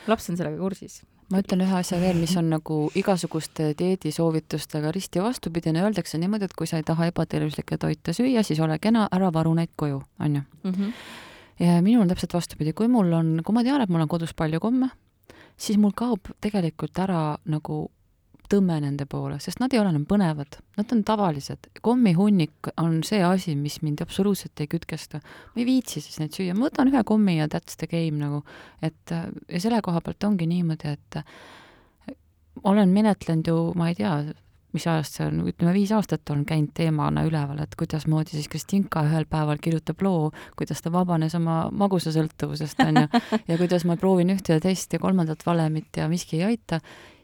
[0.08, 5.22] laps on sellega kursis ma ütlen ühe asja veel, mis on nagu igasuguste dieedisoovitustega risti
[5.22, 9.30] vastupidine, öeldakse niimoodi, et kui sa ei taha ebatervislikke toite süüa, siis ole kena, ära
[9.34, 10.70] varu neid koju, on ju mm.
[10.70, 10.92] -hmm.
[11.64, 14.34] ja minul on täpselt vastupidi, kui mul on, kui ma tean, et mul on kodus
[14.34, 14.90] palju komme,
[15.56, 17.90] siis mul kaob tegelikult ära nagu
[18.52, 21.70] tõmme nende poole, sest nad ei ole enam põnevad, nad on tavalised.
[21.84, 25.20] kommihunnik on see asi, mis mind absoluutselt ei kütkesta.
[25.54, 28.44] ma ei viitsi siis neid süüa, ma võtan ühe kommi ja that's the game nagu,
[28.82, 31.20] et ja selle koha pealt ongi niimoodi, et
[32.64, 34.16] olen menetlenud ju, ma ei tea,
[34.74, 39.04] mis ajast see on, ütleme viis aastat on käinud teemana üleval, et kuidasmoodi siis Kristinka
[39.06, 44.34] ühel päeval kirjutab loo, kuidas ta vabanes oma magusasõltuvusest, on ju, ja kuidas ma proovin
[44.34, 46.80] ühte ja teist ja kolmandat valemit ja miski ei aita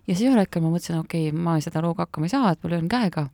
[0.06, 2.62] ja siis ühel hetkel ma mõtlesin, okei okay,, ma seda looga hakkama ei saa, et
[2.64, 3.26] ma löön käega,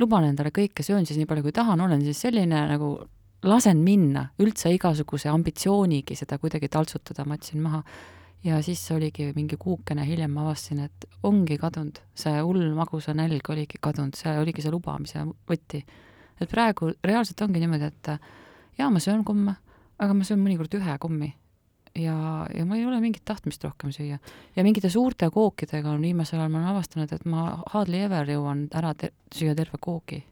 [0.00, 2.94] luban endale kõike, söön siis nii palju, kui tahan, olen siis selline nagu,
[3.44, 7.82] lasen minna, üldse igasuguse ambitsioonigi seda kuidagi taltsutada, ma jätsin maha.
[8.44, 13.48] ja siis oligi mingi kuukene hiljem ma avastasin, et ongi kadunud, see hull magusa nälg
[13.50, 15.84] oligi kadunud, see oligi see lubamise võti.
[16.40, 18.12] et praegu reaalselt ongi niimoodi, et
[18.78, 19.56] jaa, ma söön komme,
[19.98, 21.32] aga ma söön mõnikord ühe kommi
[21.98, 24.18] ja, ja ma ei ole mingit tahtmist rohkem süüa.
[24.56, 28.66] ja mingite suurte kookidega on viimasel ajal ma olen avastanud, et ma hardly ever jõuan
[28.74, 30.22] ära te süüa terve koogi.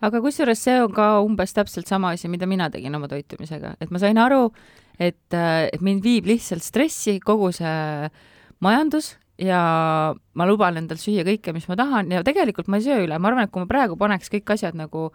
[0.00, 3.90] aga kusjuures see on ka umbes täpselt sama asi, mida mina tegin oma toitumisega, et
[3.90, 4.50] ma sain aru,
[4.98, 8.10] et, et mind viib lihtsalt stressi kogu see
[8.60, 9.60] majandus ja
[10.36, 13.32] ma luban endal süüa kõike, mis ma tahan ja tegelikult ma ei söö üle, ma
[13.32, 15.08] arvan, et kui ma praegu paneks kõik asjad nagu,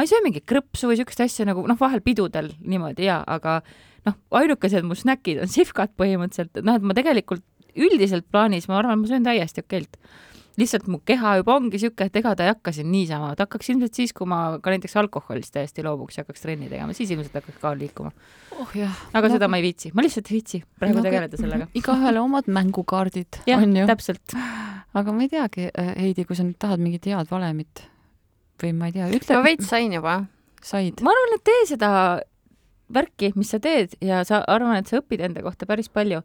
[0.00, 3.60] ma ei söö mingit krõpsu või niisugust asja nagu noh, vahel pidudel niimoodi jaa, aga
[4.08, 7.44] noh, ainukesed mu snäkid on sihvkad põhimõtteliselt, noh, et ma tegelikult
[7.76, 10.00] üldiselt plaanis, ma arvan, ma söön täiesti okeilt.
[10.60, 13.70] lihtsalt mu keha juba ongi niisugune, et ega ta ei hakka siin niisama, ta hakkaks
[13.70, 17.38] ilmselt siis, kui ma ka näiteks alkoholist täiesti loobuks ja hakkaks trenni tegema, siis ilmselt
[17.38, 18.10] hakkaks ka liikuma.
[18.58, 18.74] oh
[19.14, 21.70] aga no, seda ma ei viitsi, ma lihtsalt ei viitsi praegu no, tegeleda sellega.
[21.80, 23.86] igaühele omad mängukaardid, on ju.
[23.88, 24.36] täpselt.
[24.92, 27.86] aga ma ei teagi, Heidi, kui sa nüüd tahad mingit head valemit
[28.62, 29.38] või ma ei tea, ütle.
[29.38, 30.22] ma veits sain juba
[30.64, 31.00] said?
[31.04, 31.90] ma arvan, et tee seda
[32.90, 36.20] värki, mis sa teed ja sa arvan, et sa õpid enda kohta päris palju,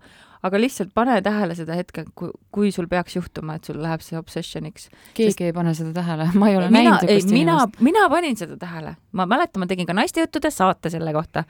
[0.45, 4.89] aga lihtsalt pane tähele seda hetke, kui, sul peaks juhtuma, et sul läheb see obsessioniks.
[5.13, 5.45] keegi Sest...
[5.45, 7.80] ei pane seda tähele, ma ei ole mina, näinud niisugust inimest.
[7.82, 11.45] mina, mina panin seda tähele, ma mäletan, ma tegin ka naistejuttude saate selle kohta,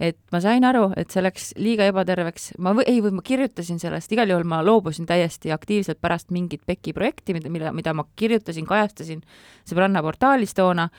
[0.00, 3.80] et ma sain aru, et see läks liiga ebaterveks, ma või, ei, või ma kirjutasin
[3.80, 8.04] sellest, igal juhul ma loobusin täiesti aktiivselt pärast mingit PEC-i projekti, mida, mida, mida ma
[8.16, 9.22] kirjutasin, kajastasin
[9.68, 10.90] sõbranna portaalis toona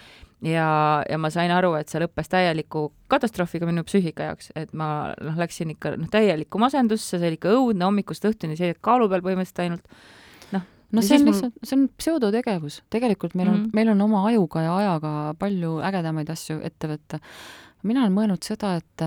[0.46, 0.68] ja,
[1.10, 5.38] ja ma sain aru, et see lõppes täieliku katastroofiga minu psüühika jaoks, et ma noh,
[5.40, 9.64] läksin ikka noh, täielikku masendusse, see oli ikka õudne hommikust õhtuni, see kaalu peal põhimõtteliselt
[9.66, 9.94] ainult
[10.54, 13.80] noh, no see on lihtsalt, see on pseudotegevus, tegelikult meil on mm, -hmm.
[13.80, 17.22] meil on oma ajuga ja ajaga palju ägedamaid asju ette võtta.
[17.84, 19.04] Mina olen mõelnud seda, et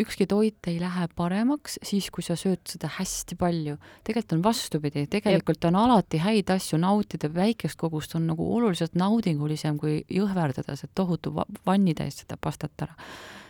[0.00, 3.76] ükski toit ei lähe paremaks siis, kui sa sööd seda hästi palju.
[4.04, 5.68] tegelikult on vastupidi, tegelikult Jep.
[5.70, 11.34] on alati häid asju nautida, väikest kogust on nagu oluliselt naudingulisem kui jõhverdada see tohutu
[11.66, 12.94] vannitäis seda pastat ära.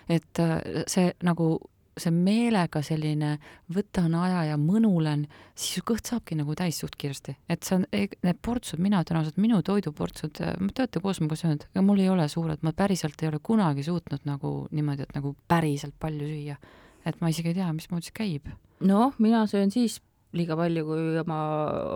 [0.09, 1.59] et äh, see nagu
[1.99, 3.37] see meelega selline
[3.75, 7.37] võtan aja ja mõnulen, siis su kõht saabki nagu täis suht kiiresti.
[7.49, 11.85] et see on, need portsud, mina ausalt, minu toiduportsud, te olete koos minuga söönud, ega
[11.87, 15.95] mul ei ole suured, ma päriselt ei ole kunagi suutnud nagu niimoodi, et nagu päriselt
[16.01, 16.57] palju süüa.
[17.05, 18.51] et ma isegi ei tea, mismoodi see käib.
[18.81, 20.01] noh, mina söön siis
[20.35, 21.41] liiga palju, kui ma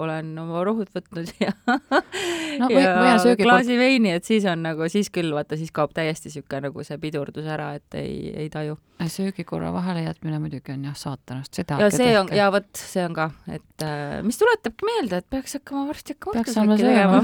[0.02, 5.10] olen oma rohud võtnud ja no, või, ja klaasi veini, et siis on nagu, siis
[5.14, 8.78] küll vaata, siis kaob täiesti niisugune nagu see pidurdus ära, et ei, ei taju.
[9.08, 13.14] söögikorra vahele jätmine muidugi on jah saatanast, seda ja see on, ja vot see on
[13.16, 17.22] ka, et äh, mis tuletabki meelde, et peaks hakkama varsti hakkama peaks saama sööma.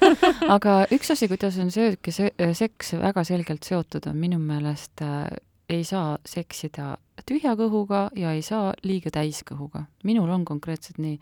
[0.56, 5.28] aga üks asi, kuidas on söök ja seks väga selgelt seotud, on minu meelest äh,
[5.68, 6.96] ei saa seksida
[7.28, 9.86] tühja kõhuga ja ei saa liiga täis kõhuga.
[10.04, 11.18] minul on konkreetselt nii.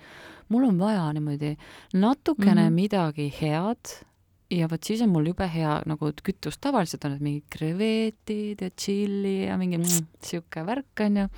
[0.49, 1.57] mul on vaja niimoodi
[1.95, 2.75] natukene mm -hmm.
[2.75, 4.07] midagi head
[4.51, 8.71] ja vot siis on mul jube hea nagu kütus, tavaliselt on need mingid krevetid ja
[8.71, 11.29] tšilli ja mingi mm, värk, on ju.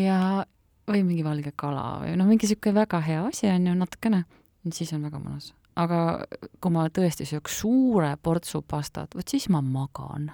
[0.00, 0.44] ja,
[0.88, 4.24] või mingi valge kala või noh, mingi niisugune väga hea asi on ju, natukene,
[4.72, 5.52] siis on väga mõnus.
[5.76, 6.24] aga
[6.60, 10.30] kui ma tõesti sööks suure portsu pastat, vot siis ma magan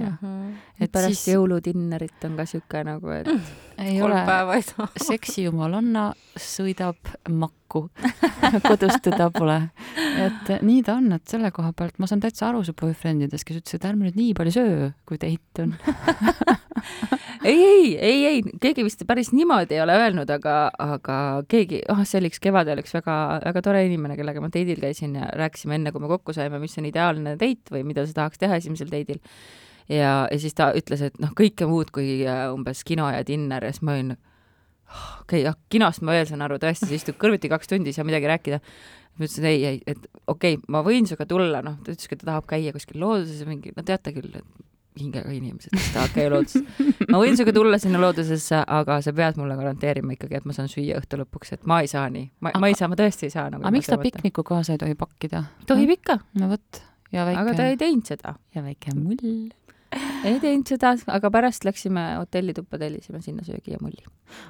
[0.00, 0.16] jah.
[0.20, 0.54] Mm -hmm.
[0.80, 1.34] et pärast siis...
[1.34, 3.28] jõuludinnerit on ka sihuke nagu, et
[3.78, 4.24] ei ole,
[4.96, 7.88] seksijumalanna sõidab makku.
[8.68, 9.70] Kodust teda pole.
[10.18, 13.60] et nii ta on, et selle koha pealt ma saan täitsa aru su boyfriendidest, kes
[13.62, 15.76] ütlesid, ärme nüüd nii palju söö, kui date on.
[17.44, 21.16] Ei, ei, ei, ei, keegi vist päris niimoodi ei ole öelnud, aga, aga
[21.48, 23.14] keegi, ah oh,, see oli üks kevadel üks väga,
[23.46, 26.76] väga tore inimene, kellega ma date'il käisin ja rääkisime enne, kui me kokku saime, mis
[26.76, 29.22] on ideaalne date või mida sa tahaks teha esimesel date'il
[29.90, 33.66] ja, ja siis ta ütles, et noh, kõike muud kui äh, umbes kino ja dinner
[33.66, 37.20] ja siis ma olin, okei okay,, jah, kinost ma veel saan aru, tõesti, sa istud
[37.20, 38.60] kõrvuti kaks tundi, ei saa midagi rääkida.
[39.18, 42.24] ma ütlesin ei, ei, et okei okay,, ma võin sinuga tulla, noh, ta ütleski, et
[42.24, 44.66] ta tahab käia kuskil looduses mingi, no teate küll, et
[45.00, 46.64] hingega inimesed, kes tahavad käia looduses.
[47.12, 50.70] ma võin sinuga tulla sinna loodusesse, aga sa pead mulle garanteerima ikkagi, et ma saan
[50.70, 53.34] süüa õhtu lõpuks, et ma ei saa nii, ma, ma ei saa, ma tõesti ei
[53.34, 53.64] saa nagu.
[53.64, 55.44] aga miks ta pikniku kaasa ei tohi pakkida?
[55.70, 56.20] tohib ikka.
[56.40, 56.82] no vot.
[57.10, 57.38] Väike...
[57.40, 58.36] aga ta ei teinud seda.
[58.54, 59.50] ja väike mull
[60.24, 64.02] ei teinud seda, aga pärast läksime hotellituppa, tellisime sinna söögi ja mulli.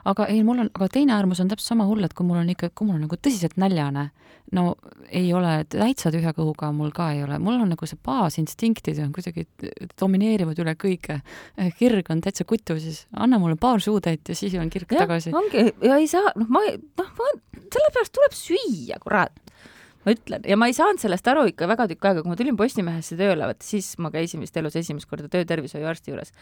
[0.04, 2.50] aga ei, mul on, aga teine äärmus on täpselt sama hull, et kui mul on
[2.52, 4.10] ikka, kui mul on nagu tõsiselt näljane,
[4.56, 4.64] no
[5.08, 9.12] ei ole, täitsa tühja kõhuga mul ka ei ole, mul on nagu see baasinstinktid on
[9.16, 9.46] kuidagi
[10.00, 11.20] domineerivad üle kõige.
[11.78, 15.34] kirg on täitsa kutu, siis anna mulle paar suutäit ja siis on kirg ja, tagasi.
[15.34, 16.64] ongi, ja ei saa, noh, ma,
[17.00, 17.32] noh, ma,
[17.70, 19.49] sellepärast tuleb süüa, kurat
[20.06, 22.56] ma ütlen, ja ma ei saanud sellest aru ikka väga tükk aega, kui ma tulin
[22.58, 26.32] Postimehesse tööle, vot siis ma käisin vist elus esimest korda töötervishoiuarsti juures,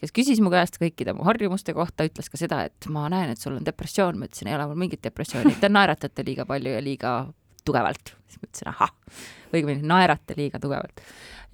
[0.00, 3.40] kes küsis mu käest kõikide mu harjumuste kohta, ütles ka seda, et ma näen, et
[3.40, 6.84] sul on depressioon, ma ütlesin, ei ole mul mingit depressiooni, te naeratate liiga palju ja
[6.84, 7.14] liiga
[7.68, 8.14] tugevalt.
[8.28, 8.94] siis ma ütlesin, ahah,
[9.54, 11.00] õigemini naerate liiga tugevalt.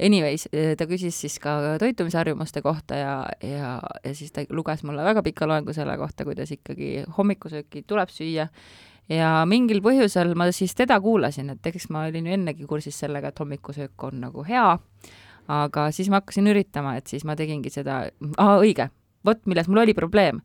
[0.02, 3.12] Anyways, ta küsis siis ka toitumisharjumuste kohta ja,
[3.46, 8.10] ja, ja siis ta luges mulle väga pika loengu selle kohta, kuidas ikkagi hommikusööki tuleb
[8.10, 8.48] süüa.
[9.12, 13.30] Ja mingil põhjusel ma siis teda kuulasin, et eks ma olin ju ennegi kursis sellega,
[13.30, 14.66] et hommikusöök on nagu hea,
[15.52, 18.00] aga siis ma hakkasin üritama, et siis ma tegingi seda,
[18.40, 18.88] aa õige,
[19.24, 20.40] vot milles mul oli probleem.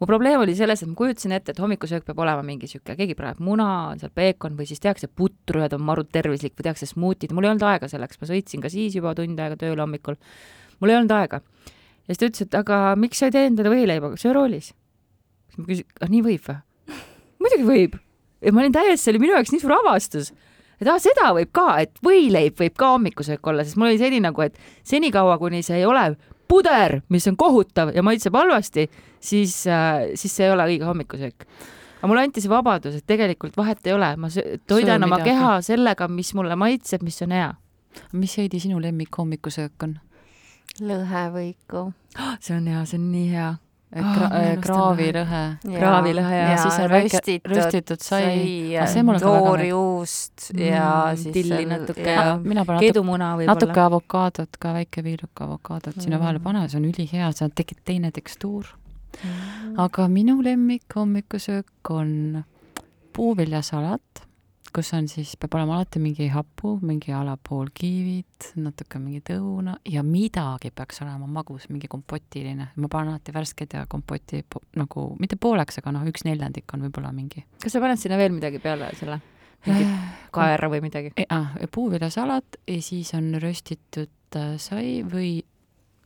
[0.00, 3.14] mu probleem oli selles, et ma kujutasin ette, et hommikusöök peab olema mingi niisugune, keegi
[3.14, 6.66] praeb muna, on seal peekon või siis tehakse putru ja ta on marut tervislik või
[6.66, 9.80] tehakse smuutid, mul ei olnud aega selleks, ma sõitsin ka siis juba tund aega tööle
[9.84, 10.18] hommikul.
[10.80, 11.40] mul ei olnud aega.
[11.40, 14.72] ja siis ta ütles, et aga miks sa ei tee endale võileiba, söö roolis.
[14.74, 16.58] siis ma küsisin, ah nii võib või?
[17.44, 18.00] muidugi võib
[18.44, 20.34] ja ma olin täiesti, see oli minu jaoks nii suur avastus,
[20.82, 24.20] et aa, seda võib ka, et võileib võib ka hommikusöök olla, sest mul oli seni
[24.24, 26.08] nagu, et senikaua, kuni see ei ole
[26.48, 28.88] puder, mis on kohutav ja maitseb halvasti,
[29.20, 31.46] siis äh,, siis see ei ole õige hommikusöök.
[31.98, 34.30] aga mulle anti see vabadus, et tegelikult vahet ei ole, ma
[34.66, 37.52] toidan oma keha sellega, mis mulle maitseb, mis on hea.
[38.12, 39.98] mis Heidi sinu lemmik hommikusöök on?
[40.80, 41.92] lõhevõiku.
[42.44, 43.52] see on hea, see on nii hea
[43.94, 45.40] Kra oh, kraavilõhe.
[45.62, 48.40] kraavilõhe ja, ja siis on röstitud, röstitud sai,
[48.90, 53.54] sai, toorjuust ja mm, siis tilli natuke ja, ja kedumuna võib-olla.
[53.54, 56.06] natuke avokaadot ka, väike viiluke avokaadot mm.
[56.08, 58.66] sinna vahele pane, see on ülihea, see tekib teine tekstuur.
[59.14, 59.78] Mm..
[59.78, 62.42] aga minu lemmik hommikusöök on
[63.14, 64.24] puuviljasalat
[64.74, 69.30] kus on siis, peab olema alati mingi hapu, mingi a la pool kiivit, natuke mingit
[69.36, 72.70] õuna ja midagi peaks olema magus, mingi kompotiline.
[72.76, 74.42] ma panen alati värskeid ja kompoti
[74.80, 77.44] nagu, mitte pooleks, aga noh, üks neljandik on võib-olla mingi.
[77.62, 79.20] kas sa paned sinna veel midagi peale selle?
[79.64, 81.14] mingit äh, kaera või midagi?
[81.32, 85.38] Ah, puuviljasalat ja siis on röstitud äh, sai või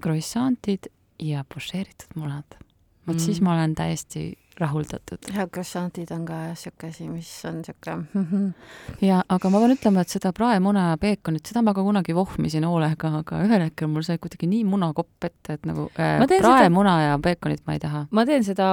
[0.02, 2.58] croissantid ja pošeeritud munad.
[3.06, 3.24] vot mm.
[3.24, 4.30] siis ma olen täiesti
[4.60, 5.28] rahuldatud.
[5.34, 7.94] ja croissantid on ka sihuke asi, mis on sihuke
[9.04, 12.66] ja, aga ma pean ütlema, et seda praemuna ja peekonit, seda ma ka kunagi vohmisin
[12.68, 17.08] hoolega, aga ühel hetkel mul sai kuidagi nii munakopp ette, et nagu äh, praemuna seda...
[17.08, 18.04] ja peekonit ma ei taha.
[18.10, 18.68] ma teen seda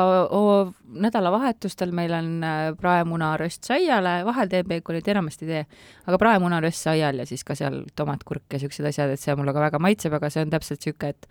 [1.05, 5.65] nädalavahetustel, meil on äh, praemuna röst saiale, vahel teen peekonit, enamasti ei tee,
[6.09, 9.35] aga praemuna röst saial ja siis ka seal tomat, kurk ja siuksed asjad, et see
[9.37, 11.29] mulle ka väga maitseb, aga see on täpselt sihuke, et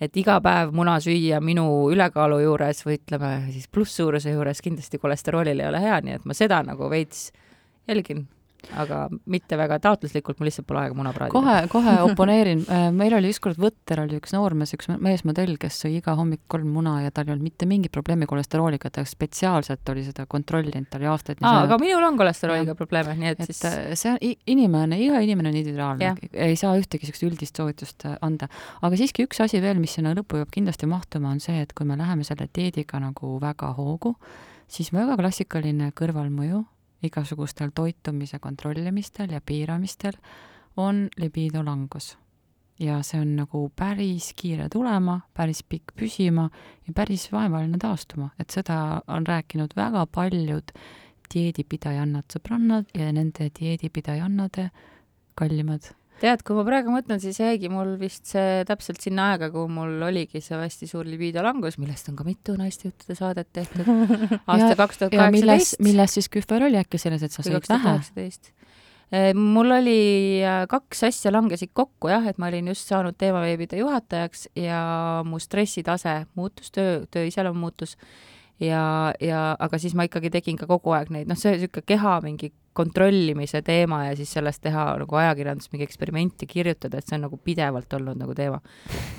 [0.00, 5.66] et iga päev muna süüa minu ülekaalu juures või ütleme siis plusssuuruse juures kindlasti kolesteroolile
[5.66, 7.28] ei ole hea, nii et ma seda nagu veits
[7.88, 8.26] jälgin
[8.80, 9.00] aga
[9.30, 11.34] mitte väga taotluslikult, mul lihtsalt pole aega muna praadida.
[11.34, 15.96] kohe, kohe oponeerin, äh, meil oli ükskord Võtter oli üks noormees, üks meesmodell, kes sõi
[15.98, 20.04] iga hommik kolm muna ja tal ei olnud mitte mingit probleemi kolesterooliga, ta spetsiaalselt oli
[20.06, 23.62] seda kontrollinud, ta oli aastaid aa, aga minul on kolesterooliga probleeme, nii et, et siis
[23.68, 24.20] äh, see on
[24.54, 28.50] inimene, iga inimene on individuaalne, ei saa ühtegi niisugust üldist soovitust äh, anda.
[28.80, 31.88] aga siiski üks asi veel, mis sinna lõppu peab kindlasti mahtuma, on see, et kui
[31.88, 34.14] me läheme selle dieediga nagu väga hoogu,
[34.70, 36.64] siis väga klassikaline kõrvalmõju
[37.02, 40.18] igasugustel toitumise kontrollimistel ja piiramistel
[40.76, 42.16] on libido langus.
[42.80, 46.46] ja see on nagu päris kiire tulema, päris pikk püsima
[46.86, 50.72] ja päris vaevaline taastuma, et seda on rääkinud väga paljud
[51.34, 54.70] dieedipidajannad, sõbrannad ja nende dieedipidajannade
[55.34, 59.68] kallimad tead, kui ma praegu mõtlen, siis jäigi mul vist see täpselt sinna aega, kui
[59.72, 63.88] mul oligi see hästi suur libido langus, millest on ka mitu naistejuttude saadet tehtud.
[64.50, 65.78] aasta kaks tuhat kaheksateist.
[65.84, 67.98] milles siis kühver oli äkki selles, et sa sõid vähe?
[69.10, 73.80] Eh, mul oli äh, kaks asja langesid kokku jah, et ma olin just saanud teemaveebide
[73.80, 74.82] juhatajaks ja
[75.26, 77.96] mu stressitase muutus, töö, töö iseloom muutus
[78.60, 82.16] ja, ja aga siis ma ikkagi tegin ka kogu aeg neid, noh, see niisugune keha
[82.24, 87.24] mingi kontrollimise teema ja siis sellest teha nagu ajakirjandus mingi eksperimenti kirjutada, et see on
[87.26, 88.60] nagu pidevalt olnud nagu teema.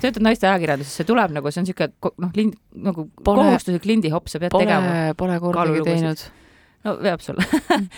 [0.00, 4.30] töötad naiste ajakirjanduses, see tuleb nagu, see on niisugune noh, lind, nagu pole, kohustuslik lindihopp,
[4.32, 5.18] sa pead pole, tegema.
[5.18, 6.24] Pole kordagi teinud
[6.82, 7.44] no veab sulle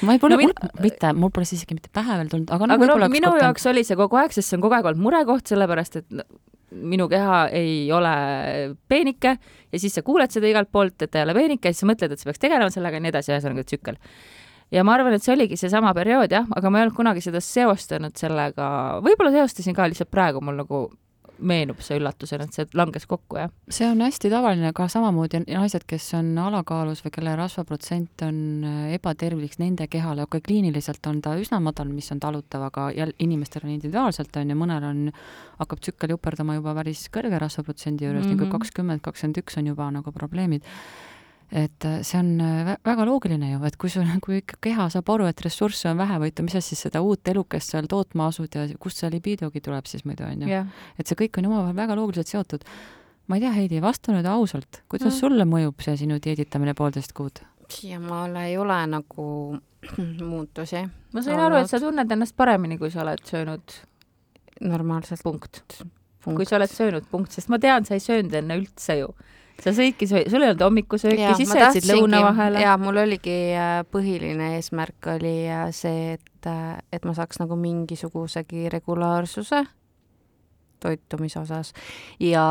[0.04, 2.68] ma ei pole no,, mul, mitte, mul pole siis isegi mitte pähe veel tulnud, aga,
[2.74, 5.06] aga no, no minu jaoks oli see kogu aeg, sest see on kogu aeg olnud
[5.06, 6.24] murekoht, sellepärast et
[6.74, 8.14] minu keha ei ole
[8.88, 11.84] peenike ja siis sa kuuled seda igalt poolt, et ta ei ole peenike ja siis
[11.84, 14.00] sa mõtled, et sa peaks tegelema sellega ja nii edasi, ühesõnaga tsükkel.
[14.74, 17.42] Ja ma arvan, et see oligi seesama periood jah, aga ma ei olnud kunagi seda
[17.44, 18.68] seostanud sellega,
[19.04, 20.84] võib-olla seostasin ka, lihtsalt praegu mul nagu
[21.38, 23.52] meenub see üllatusena, et see langes kokku, jah.
[23.72, 28.82] see on hästi tavaline ka samamoodi naised, kes on alakaalus või kelle rasvaprotsent on äh,
[28.98, 33.16] ebatervislik nende kehale, okei okay,, kliiniliselt on ta üsna madal, mis on talutav, aga jälle
[33.24, 35.02] inimestel on individuaalselt, on ju, mõnel on,
[35.58, 38.44] hakkab tsükkel juperdama juba päris kõrge rasvaprotsendi juures mm, -hmm.
[38.46, 40.64] nagu kakskümmend, kakskümmend üks on juba nagu probleemid
[41.52, 45.10] et äh, see on äh, väga loogiline ju, et kui sul, kui ikka keha saab
[45.14, 48.28] aru, et ressursse on vähe või ütleme, mis sa siis seda uut elukest seal tootma
[48.32, 50.60] asud ja kust see libidogi tuleb siis muidu, on ju
[50.98, 52.68] et see kõik on omavahel väga loogiliselt seotud.
[53.28, 55.18] ma ei tea, Heidi, vasta nüüd ausalt, kuidas mm.
[55.20, 57.44] sulle mõjub see sinu dieeditamine poolteist kuud?
[57.74, 59.26] siiamaale ei ole nagu
[60.32, 60.84] muutusi.
[61.12, 63.78] ma sain aru, et sa tunned ennast paremini, kui sa oled söönud
[64.60, 65.22] normaalselt.
[65.22, 65.62] punkt,
[66.24, 66.36] punkt..
[66.36, 69.14] kui sa oled söönud, punkt, sest ma tean, sa ei söönud enne üldse ju
[69.62, 72.62] sa sõidki, sul ei olnud hommikusööki, siis sa jätsid lõuna vahele?
[72.64, 77.58] jaa, mul oligi äh, põhiline eesmärk oli äh, see, et, äh, et ma saaks nagu
[77.60, 79.64] mingisugusegi regulaarsuse
[80.84, 81.72] toitumise osas.
[82.20, 82.44] ja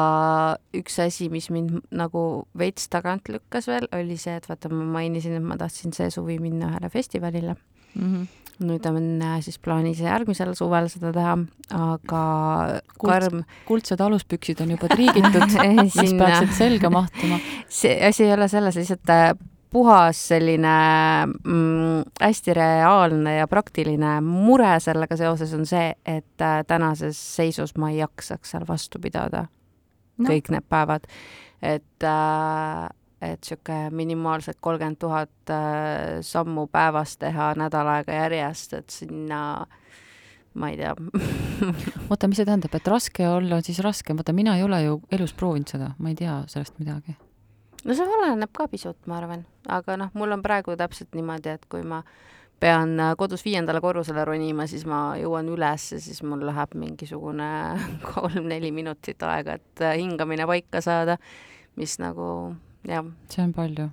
[0.73, 5.37] üks asi, mis mind nagu veits tagant lükkas veel, oli see, et vaata, ma mainisin,
[5.37, 7.57] et ma tahtsin see suvi minna ühele festivalile
[7.95, 8.07] mm.
[8.07, 11.37] -hmm nüüd on äh, siis plaanis järgmisel suvel seda teha,
[11.77, 12.23] aga
[13.01, 17.39] karm kuldsed aluspüksid on juba triigitud mis peaksid selga mahtuma.
[17.69, 19.33] see asi ei ole selles, lihtsalt äh,
[19.73, 20.75] puhas selline
[21.25, 27.89] mm, hästi reaalne ja praktiline mure sellega seoses on see, et äh, tänases seisus ma
[27.89, 30.29] ei jaksaks seal vastu pidada no.
[30.29, 31.09] kõik need päevad.
[31.61, 32.89] et äh,
[33.23, 39.39] et niisugune minimaalselt kolmkümmend tuhat äh, sammu päevas teha nädal aega järjest, et sinna
[40.53, 40.93] ma ei tea
[42.09, 44.99] oota, mis see tähendab, et raske olla on siis raske, vaata mina ei ole ju
[45.11, 47.17] elus proovinud seda, ma ei tea sellest midagi.
[47.83, 51.65] no see oleneb ka pisut, ma arvan, aga noh, mul on praegu täpselt niimoodi, et
[51.71, 52.03] kui ma
[52.63, 57.49] pean äh, kodus viiendale korrusele ronima, siis ma jõuan üles ja siis mul läheb mingisugune
[58.13, 61.17] kolm-neli minutit aega, et äh, hingamine paika saada,
[61.79, 62.29] mis nagu.
[63.29, 63.89] See on palju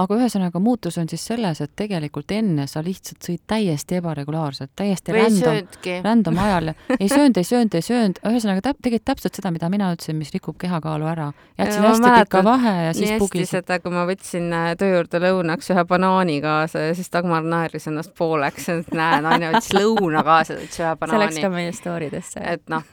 [0.00, 5.14] aga ühesõnaga muutus on siis selles, et tegelikult enne sa lihtsalt sõid täiesti ebaregulaarselt, täiesti
[5.16, 5.68] random,
[6.04, 6.72] random ajal.
[7.00, 10.32] ei söönud, ei söönud, ei söönud, ühesõnaga täp-, tegid täpselt seda, mida mina ütlesin, mis
[10.34, 11.28] rikub kehakaalu ära.
[11.60, 13.52] jätsid hästi mäletan, pika vahe ja siis pugisid.
[13.58, 17.88] seda, kui ma võtsin äh, töö juurde lõunaks ühe banaani kaasa ja siis Dagmar naeris
[17.90, 21.18] ennast pooleks, et näe, naine võttis lõuna kaasa, võttis ühe banaani.
[21.18, 22.40] see läks ka meie story desse.
[22.40, 22.86] et noh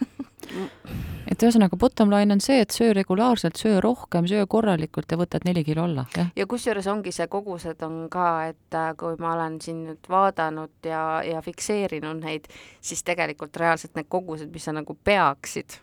[1.29, 5.45] et ühesõnaga bottom line on see, et söö regulaarselt, söö rohkem, söö korralikult ja võtad
[5.47, 6.31] neli kilo alla, jah.
[6.35, 10.89] ja kusjuures ongi see kogused on ka, et äh, kui ma olen siin nüüd vaadanud
[10.89, 12.49] ja, ja fikseerinud neid,
[12.81, 15.79] siis tegelikult reaalselt need kogused, mis sa nagu peaksid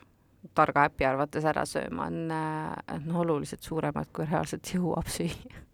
[0.54, 5.64] targa äpi arvates ära sööma, on, äh, on oluliselt suuremad, kui reaalselt jõuab süüa.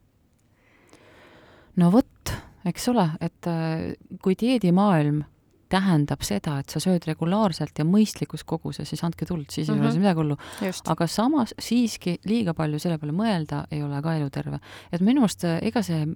[1.80, 2.36] no vot,
[2.68, 5.24] eks ole, et äh, kui dieedimaailm
[5.72, 9.80] tähendab seda, et sa sööd regulaarselt ja mõistlikus koguses, siis andke tuld, siis ei mm
[9.80, 9.86] -hmm.
[9.86, 10.02] ole Mhm.
[10.02, 10.36] midagi hullu.
[10.92, 14.60] aga samas siiski liiga palju selle peale mõelda ei ole ka eluterve.
[14.92, 16.06] et minu arust äh, ega see,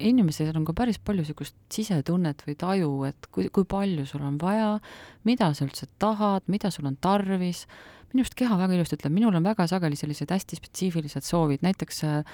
[0.00, 4.38] inimesel on ka päris palju niisugust sisetunnet või taju, et kui, kui palju sul on
[4.38, 4.80] vaja,
[5.24, 7.66] mida sa üldse tahad, mida sul on tarvis,
[8.12, 12.04] minu arust keha väga ilusti ütleb, minul on väga sageli sellised hästi spetsiifilised soovid, näiteks
[12.04, 12.24] äh,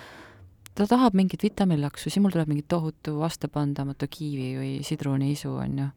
[0.75, 5.89] ta tahab mingit vitamiinlaksu, siis mul tuleb mingi tohutu vastupandamatu kiivi või sidruniisu, on ju.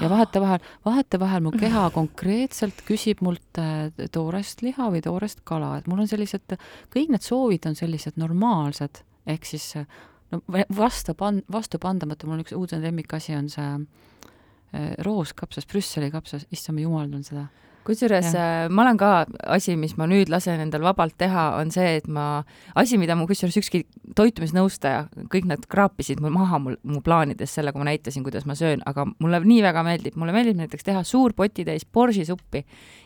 [0.00, 5.90] ja vahetevahel, vahetevahel mu keha konkreetselt küsib mult äh, toorest liha või toorest kala, et
[5.90, 6.56] mul on sellised,
[6.94, 9.88] kõik need soovid on sellised normaalsed, ehk siis äh,
[10.30, 10.42] no
[10.76, 17.26] vastupan-, vastupandamatu, mul üks uudne lemmikasi on see äh, rooskapsas, Brüsseli kapsas, issand, ma jumaldan
[17.26, 17.48] seda.
[17.90, 19.10] Kusjuures äh, ma olen ka,
[19.52, 22.44] asi, mis ma nüüd lasen endal vabalt teha, on see, et ma,
[22.78, 23.82] asi, mida mu kusjuures ükski
[24.18, 28.56] toitumisnõustaja, kõik nad kraapisid mul maha mul, mu plaanides selle, kui ma näitasin, kuidas ma
[28.58, 32.64] söön, aga mulle nii väga meeldib, mulle meeldib näiteks teha suur potitäis boržisuppi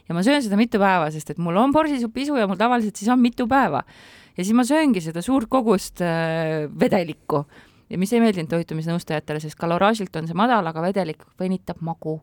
[0.09, 2.97] ja ma söön seda mitu päeva, sest et mul on boržisupi isu ja mul tavaliselt
[3.01, 3.85] siis on mitu päeva.
[4.37, 7.45] ja siis ma sööngi seda suurt kogust äh, vedelikku
[7.95, 12.16] ja mis ei meeldinud toitumisnõustajatele, sest kaloraažilt on see madal, aga vedelik venitab magu.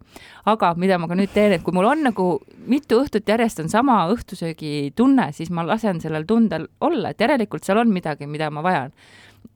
[0.46, 2.26] aga mida ma ka nüüd teen, et kui mul on nagu
[2.68, 7.64] mitu õhtut järjest on sama õhtusöögi tunne, siis ma lasen sellel tundel olla, et järelikult
[7.64, 8.92] seal on midagi, mida ma vajan.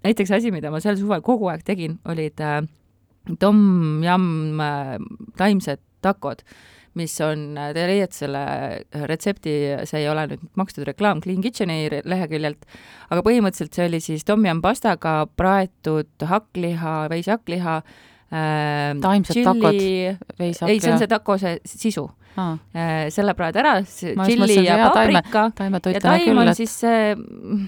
[0.08, 2.62] näiteks asi, mida ma sel suvel kogu aeg tegin, olid äh,
[3.40, 4.96] tom-yum äh,
[5.38, 6.46] taimsed takod
[6.96, 8.42] mis on, te leiate selle
[9.10, 9.54] retsepti,
[9.86, 12.66] see ei ole nüüd makstud reklaam Clean Kitcheni leheküljelt,
[13.12, 17.78] aga põhimõtteliselt see oli siis tom-yum pastaga praetud hakkliha, veishakkliha
[18.32, 19.80] äh,, Taimsed takod,
[20.40, 22.06] veisakk ei, see on see taco see sisu
[22.38, 25.46] aa, äh, selle praed ära, tšilli ja jaa, taime- paprika
[25.94, 27.66] ja taim on et siis see mm,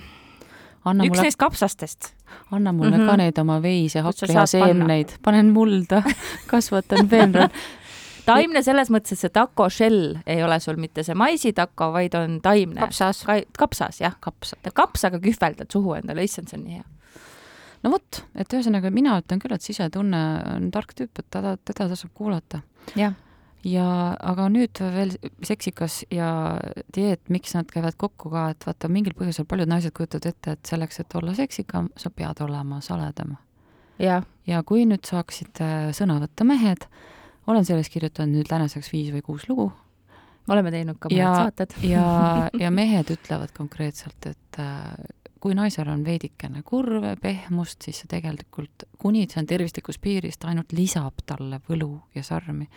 [0.87, 2.13] anna üks mulle neist kapsastest.
[2.51, 3.03] anna mulle mm Mhm.
[3.03, 3.11] -hmm.
[3.11, 4.73] ka neid oma veis- ja Kust sa hakkliha saad panna?
[4.73, 6.01] seemneid, panen mulda
[6.51, 7.49] kasvatan peenral.
[8.27, 12.39] Taimne selles mõttes, et see taco shell ei ole sul mitte see maisitako, vaid on
[12.43, 12.79] taimne.
[12.81, 13.23] kapsas.
[13.57, 14.17] kapsas, jah.
[14.23, 14.55] kaps.
[14.73, 16.87] kapsaga kühveldad suhu endale, issand, see on nii hea.
[17.83, 20.25] no vot, et ühesõnaga mina ütlen küll, et sisetunne
[20.55, 22.61] on tark tüüp, et teda, teda tasub kuulata.
[22.99, 23.15] jah.
[23.67, 23.87] ja
[24.19, 25.17] aga nüüd veel
[25.47, 26.29] seksikas ja
[26.95, 30.73] dieet, miks nad käivad kokku ka, et vaata, mingil põhjusel paljud naised kujutavad ette, et
[30.75, 33.37] selleks, et olla seksikam, sa pead olema saledam.
[33.99, 35.63] ja kui nüüd saaksid
[35.97, 36.89] sõna võtta mehed,
[37.47, 39.71] olen sellest kirjutanud nüüd tänaseks viis või kuus lugu
[40.51, 41.75] oleme teinud ka mõned saated.
[41.87, 42.07] ja,
[42.63, 44.93] ja mehed ütlevad konkreetselt, et äh,
[45.39, 50.49] kui naisel on veidikene kurve, pehmust, siis see tegelikult, kuni see on tervislikus piiris, ta
[50.51, 52.67] ainult lisab talle võlu ja sarmi.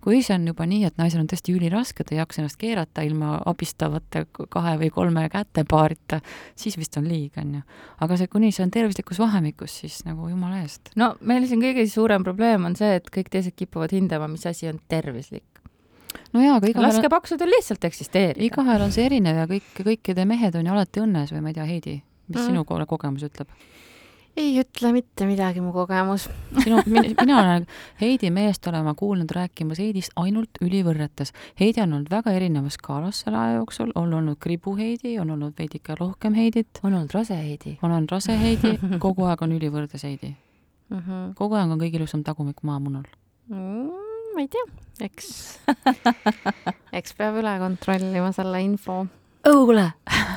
[0.00, 3.02] kui see on juba nii, et naisel on tõesti üliraske, ta ei jaksa ennast keerata
[3.06, 6.20] ilma abistavate kahe või kolme kätepaarita,
[6.56, 7.62] siis vist on liig, on ju.
[8.06, 10.92] aga see, kuni see on tervislikus vahemikus, siis nagu jumala eest.
[10.96, 14.70] no meil siin kõige suurem probleem on see, et kõik teised kipuvad hindama, mis asi
[14.70, 15.62] on tervislik.
[16.32, 18.44] no jaa, aga igaühel laske paksudel lihtsalt eksisteerida.
[18.44, 21.58] igaühel on see erinev ja kõik, kõikide mehed on ju alati õnnes või ma ei
[21.58, 21.98] tea, Heidi,
[22.28, 22.42] mis Mm.
[22.42, 22.46] mm.
[22.46, 23.48] sinu ko- kogemus ütleb?
[24.38, 26.28] ei ütle mitte midagi mu kogemus.
[26.62, 27.66] sinu, mina olen
[28.00, 31.32] Heidi meest olema kuulnud rääkimas Heidist ainult ülivõrretes.
[31.60, 35.54] Heidi on olnud väga erinevas skaalas selle aja jooksul, on olnud kribu Heidi, on olnud
[35.58, 37.78] veidike rohkem Heidit, on olnud rase Heidi.
[37.82, 40.36] on olnud rase Heidi, kogu aeg on ülivõrdes Heidi.
[40.90, 43.02] Mm kogu aeg on kõige ilusam tagumik maamunal.
[43.50, 43.90] -hmm.
[44.34, 44.64] ma ei tea,
[45.00, 45.58] eks,
[46.98, 49.06] eks peab üle kontrollima selle info.
[49.46, 49.86] Oh kuule,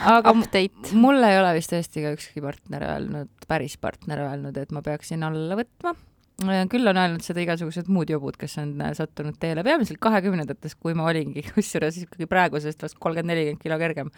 [0.06, 0.94] aga Update.
[0.98, 5.26] mul ei ole vist tõesti ka ükski partner öelnud, päris partner öelnud, et ma peaksin
[5.28, 5.96] alla võtma.
[6.72, 10.96] küll on öelnud seda igasugused muud jobud, kes on äh, sattunud teele peamiselt kahekümnendates, kui
[10.98, 14.10] ma olingi, kusjuures ikkagi praegusest vast kolmkümmend, nelikümmend kilo kergem.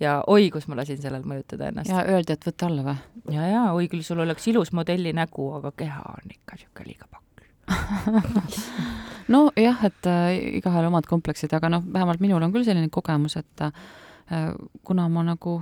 [0.00, 1.92] ja oi, kus ma lasin sellel mõjutada ennast.
[1.92, 2.98] ja öeldi, et võta alla või?
[3.36, 7.06] ja, ja oi küll, sul oleks ilus modelli nägu, aga keha on ikka niisugune liiga
[7.10, 7.24] pakk.
[9.32, 13.64] nojah, et äh, igaühel omad kompleksid, aga noh, vähemalt minul on küll selline kogemus, et
[13.64, 13.72] äh,
[14.84, 15.60] kuna ma nagu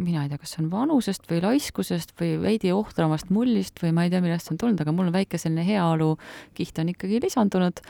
[0.00, 4.06] mina ei tea, kas see on vanusest või laiskusest või veidi ohtramast mullist või ma
[4.06, 7.82] ei tea, millest see on tulnud, aga mul on väike selline heaolukiht on ikkagi lisandunud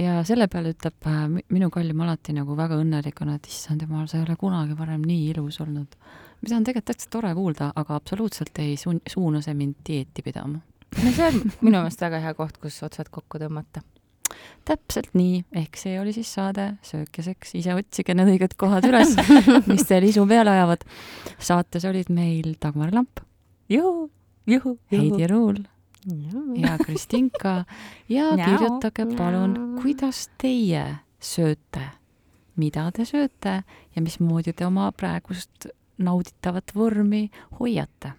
[0.00, 4.08] ja selle peale ütleb äh, mi- minu kallim alati nagu väga õnnelikuna, et issand jumal,
[4.10, 5.94] sa ei ole kunagi varem nii ilus olnud.
[6.42, 10.60] mida on tegelikult täitsa tore kuulda, aga absoluutselt ei suun-, suuna see mind dieeti pidama.
[11.04, 13.86] no see on minu meelest väga hea koht, kus otsad kokku tõmmata
[14.64, 18.86] täpselt nii, ehk see oli siis saade Söök ja seks, ise otsige need õiged kohad
[18.88, 19.14] üles,
[19.70, 20.84] mis teil isu peale ajavad.
[21.38, 23.20] saates olid meil Dagmar Lamp,
[23.68, 24.10] juhu,
[24.46, 25.62] juhu, Heidi Ruul.
[26.60, 27.64] Ja Kristinka.
[28.12, 30.82] Ja kirjutage palun, kuidas teie
[31.16, 31.86] sööte,
[32.60, 33.62] mida te sööte?
[33.96, 38.12] Ja mismoodi te oma praegust nauditavat vormi hoiate.